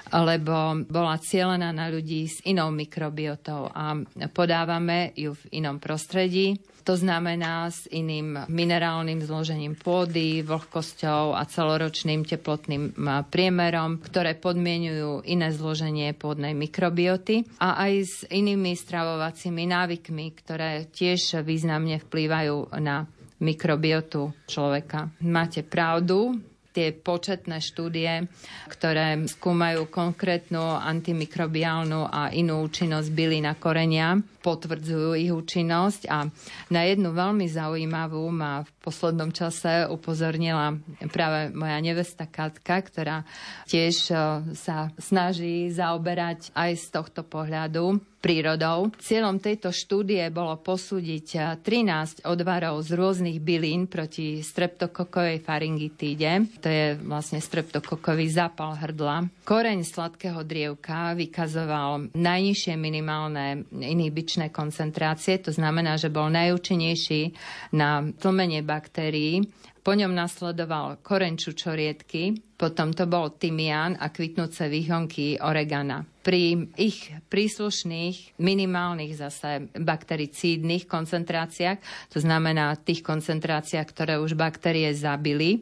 lebo 0.09 0.81
bola 0.89 1.21
cielená 1.21 1.69
na 1.69 1.85
ľudí 1.93 2.25
s 2.25 2.41
inou 2.49 2.73
mikrobiotou 2.73 3.69
a 3.69 3.93
podávame 4.33 5.13
ju 5.13 5.37
v 5.37 5.61
inom 5.61 5.77
prostredí. 5.77 6.57
To 6.85 6.93
znamená 6.93 7.65
s 7.73 7.89
iným 7.89 8.45
minerálnym 8.45 9.17
zložením 9.25 9.73
pôdy, 9.73 10.45
vlhkosťou 10.45 11.33
a 11.33 11.41
celoročným 11.49 12.21
teplotným 12.29 12.93
priemerom, 13.33 13.97
ktoré 14.05 14.37
podmienujú 14.37 15.25
iné 15.25 15.49
zloženie 15.49 16.13
pôdnej 16.13 16.53
mikrobioty 16.53 17.41
a 17.57 17.89
aj 17.89 17.93
s 18.05 18.15
inými 18.29 18.77
stravovacími 18.77 19.65
návykmi, 19.65 20.25
ktoré 20.37 20.85
tiež 20.93 21.41
významne 21.41 21.97
vplývajú 22.05 22.77
na 22.77 23.09
mikrobiotu 23.41 24.29
človeka. 24.45 25.09
Máte 25.25 25.65
pravdu, 25.65 26.37
tie 26.75 26.91
početné 26.91 27.63
štúdie, 27.63 28.27
ktoré 28.67 29.15
skúmajú 29.23 29.87
konkrétnu 29.87 30.75
antimikrobiálnu 30.75 32.03
a 32.03 32.35
inú 32.35 32.67
účinnosť 32.67 33.09
byli 33.15 33.39
na 33.39 33.55
korenia, 33.55 34.19
potvrdzujú 34.45 35.17
ich 35.17 35.33
účinnosť 35.33 36.05
a 36.05 36.29
na 36.69 36.81
jednu 36.85 37.17
veľmi 37.17 37.49
zaujímavú 37.49 38.29
ma 38.29 38.61
v 38.61 38.69
poslednom 38.85 39.33
čase 39.33 39.89
upozornila 39.89 40.77
práve 41.09 41.49
moja 41.49 41.81
nevesta 41.81 42.29
Katka, 42.29 42.85
ktorá 42.85 43.25
tiež 43.65 44.13
sa 44.53 44.77
snaží 45.01 45.73
zaoberať 45.73 46.53
aj 46.53 46.71
z 46.77 46.85
tohto 46.93 47.25
pohľadu 47.25 47.97
prírodou. 48.25 48.89
Cieľom 48.97 49.37
tejto 49.37 49.69
štúdie 49.69 50.25
bolo 50.33 50.57
posúdiť 50.57 51.61
13 51.61 52.25
odvarov 52.25 52.81
z 52.81 52.97
rôznych 52.97 53.37
bylín 53.37 53.85
proti 53.85 54.41
streptokokovej 54.41 55.45
faringitíde. 55.45 56.49
To 56.57 56.65
je 56.65 56.97
vlastne 57.05 57.37
streptokokový 57.37 58.25
zápal 58.33 58.81
hrdla. 58.81 59.29
Koreň 59.45 59.85
sladkého 59.85 60.41
drievka 60.41 61.13
vykazoval 61.13 62.17
najnižšie 62.17 62.73
minimálne 62.73 63.61
inhibičné 63.69 64.34
koncentrácie, 64.51 65.39
to 65.39 65.55
znamená, 65.55 65.95
že 65.95 66.11
bol 66.11 66.27
najúčinnejší 66.27 67.35
na 67.71 68.03
tlmenie 68.03 68.59
baktérií. 68.61 69.47
Po 69.85 69.93
ňom 69.93 70.17
nasledoval 70.17 70.97
koreň 71.05 71.37
čučoriedky, 71.37 72.41
potom 72.57 72.89
to 72.89 73.05
bol 73.05 73.29
tymián 73.37 73.93
a 74.01 74.09
kvitnúce 74.09 74.65
výhonky 74.65 75.37
oregana. 75.37 76.01
Pri 76.25 76.73
ich 76.73 77.13
príslušných 77.29 78.41
minimálnych 78.41 79.13
zase 79.13 79.69
baktericídnych 79.77 80.89
koncentráciách, 80.89 81.77
to 82.09 82.17
znamená 82.17 82.73
tých 82.81 83.05
koncentráciách, 83.05 83.87
ktoré 83.93 84.17
už 84.17 84.33
baktérie 84.33 84.89
zabili, 84.97 85.61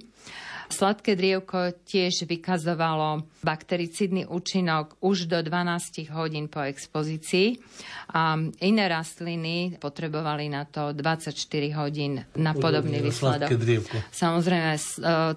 Sladké 0.74 1.14
drievko 1.14 1.78
tiež 1.86 2.26
vykazovalo 2.26 3.30
baktericidný 3.46 4.26
účinok 4.26 4.98
už 5.06 5.30
do 5.30 5.38
12 5.38 6.10
hodín 6.10 6.50
po 6.50 6.66
expozícii 6.66 7.62
a 8.10 8.42
iné 8.66 8.90
rastliny 8.90 9.78
potrebovali 9.78 10.50
na 10.50 10.66
to 10.66 10.90
24 10.98 11.30
hodín 11.78 12.26
na 12.34 12.58
podobný 12.58 13.06
výsledok. 13.06 13.54
Samozrejme, 14.10 14.74
e, 14.74 14.82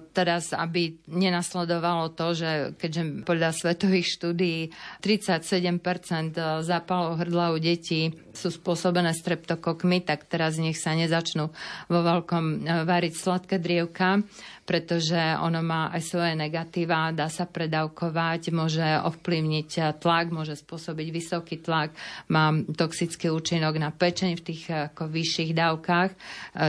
teraz, 0.09 0.57
aby 0.57 0.97
nenasledovalo 1.05 2.17
to, 2.17 2.33
že 2.33 2.51
keďže 2.81 3.21
podľa 3.21 3.53
svetových 3.53 4.07
štúdií 4.17 4.73
37% 5.05 6.33
e, 6.33 6.65
zápalov 6.65 7.21
hrdla 7.21 7.53
u 7.53 7.61
detí 7.61 8.09
sú 8.33 8.49
spôsobené 8.49 9.13
streptokokmi, 9.13 10.01
tak 10.01 10.25
teraz 10.25 10.57
nech 10.57 10.81
sa 10.81 10.97
nezačnú 10.97 11.53
vo 11.91 11.99
veľkom 12.01 12.45
e, 12.45 12.55
variť 12.89 13.13
sladké 13.13 13.61
drievka 13.61 14.25
pretože 14.67 15.15
ono 15.39 15.63
má 15.63 15.87
aj 15.95 16.03
svoje 16.03 16.33
negatíva, 16.35 17.15
dá 17.15 17.31
sa 17.31 17.47
predávkovať, 17.47 18.51
môže 18.51 18.83
ovplyvniť 18.83 19.95
tlak, 20.03 20.27
môže 20.35 20.59
spôsobiť 20.59 21.07
vysoký 21.07 21.63
tlak, 21.63 21.95
má 22.27 22.51
toxický 22.75 23.31
účinok 23.31 23.79
na 23.79 23.95
pečeň 23.95 24.35
v 24.35 24.43
tých 24.43 24.63
ako 24.91 25.07
vyšších 25.07 25.55
dávkach, 25.55 26.11
e, 26.11 26.17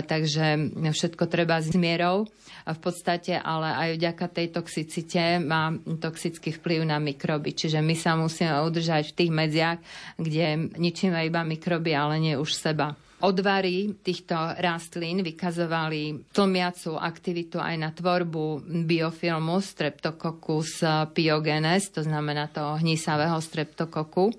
takže 0.06 0.78
všetko 0.94 1.26
treba 1.26 1.58
s 1.58 1.74
mierou. 1.74 2.30
V 2.68 2.78
podstate 2.78 3.34
ale 3.34 3.74
aj 3.74 3.88
vďaka 3.98 4.26
tej 4.30 4.46
toxicite 4.54 5.42
má 5.42 5.74
toxický 5.98 6.54
vplyv 6.54 6.86
na 6.86 7.02
mikroby. 7.02 7.56
Čiže 7.56 7.82
my 7.82 7.96
sa 7.96 8.14
musíme 8.14 8.62
udržať 8.62 9.10
v 9.10 9.16
tých 9.16 9.32
medziach, 9.32 9.78
kde 10.20 10.70
ničíme 10.76 11.18
iba 11.26 11.42
mikroby, 11.42 11.96
ale 11.96 12.20
nie 12.20 12.34
už 12.36 12.54
seba. 12.54 12.94
Odvary 13.18 13.98
týchto 13.98 14.34
rastlín 14.62 15.26
vykazovali 15.26 16.30
tlmiacu 16.30 16.94
aktivitu 16.94 17.58
aj 17.58 17.74
na 17.74 17.90
tvorbu 17.90 18.62
biofilmu 18.86 19.58
Streptococcus 19.58 20.86
pyogenes, 21.10 21.90
to 21.90 22.06
znamená 22.06 22.46
toho 22.46 22.78
hnisavého 22.78 23.42
streptokoku 23.42 24.30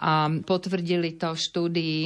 a 0.00 0.32
potvrdili 0.48 1.20
to 1.20 1.36
v 1.36 1.44
štúdii 1.44 1.98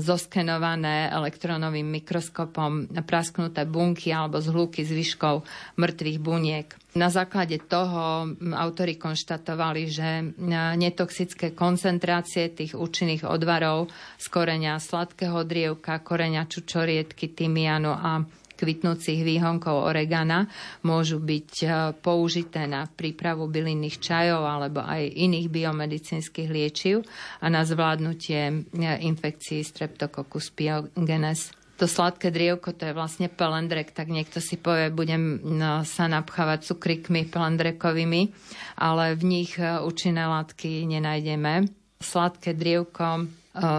zoskenované 0.00 1.12
elektronovým 1.12 1.84
mikroskopom 2.00 2.88
prasknuté 3.04 3.68
bunky 3.68 4.08
alebo 4.08 4.40
zhluky 4.40 4.88
zvyškov 4.88 5.44
mŕtvych 5.76 6.18
buniek. 6.18 6.68
Na 6.92 7.08
základe 7.08 7.56
toho 7.60 8.28
autori 8.52 9.00
konštatovali, 9.00 9.82
že 9.88 10.36
netoxické 10.76 11.56
koncentrácie 11.56 12.52
tých 12.52 12.76
účinných 12.76 13.24
odvarov 13.24 13.88
z 14.20 14.26
koreňa 14.28 14.76
sladkého 14.76 15.40
drievka, 15.44 16.04
koreňa 16.04 16.44
čučoriedky, 16.48 17.32
tymianu 17.32 17.92
a 17.96 18.24
kvitnúcich 18.62 19.26
výhonkov 19.26 19.90
oregana 19.90 20.46
môžu 20.86 21.18
byť 21.18 21.50
e, 21.62 21.66
použité 21.98 22.70
na 22.70 22.86
prípravu 22.86 23.50
bylinných 23.50 23.98
čajov 23.98 24.46
alebo 24.46 24.86
aj 24.86 25.02
iných 25.02 25.50
biomedicínskych 25.50 26.46
liečiv 26.46 27.02
a 27.42 27.50
na 27.50 27.66
zvládnutie 27.66 28.40
e, 28.46 28.54
infekcií 29.02 29.66
Streptococcus 29.66 30.54
pyogenes 30.54 31.50
to 31.80 31.90
sladké 31.90 32.30
drievko, 32.30 32.78
to 32.78 32.86
je 32.86 32.94
vlastne 32.94 33.26
pelendrek, 33.26 33.90
tak 33.90 34.06
niekto 34.06 34.38
si 34.38 34.54
povie, 34.54 34.94
budem 34.94 35.42
no, 35.42 35.82
sa 35.82 36.06
napchávať 36.06 36.70
cukrikmi 36.70 37.26
pelendrekovými, 37.26 38.30
ale 38.78 39.18
v 39.18 39.22
nich 39.26 39.58
e, 39.58 39.66
účinné 39.82 40.22
látky 40.30 40.86
nenájdeme. 40.86 41.66
Sladké 41.98 42.54
drievko 42.54 43.26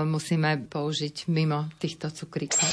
musíme 0.05 0.69
použiť 0.69 1.27
mimo 1.33 1.65
týchto 1.81 2.13
cukríkov. 2.13 2.69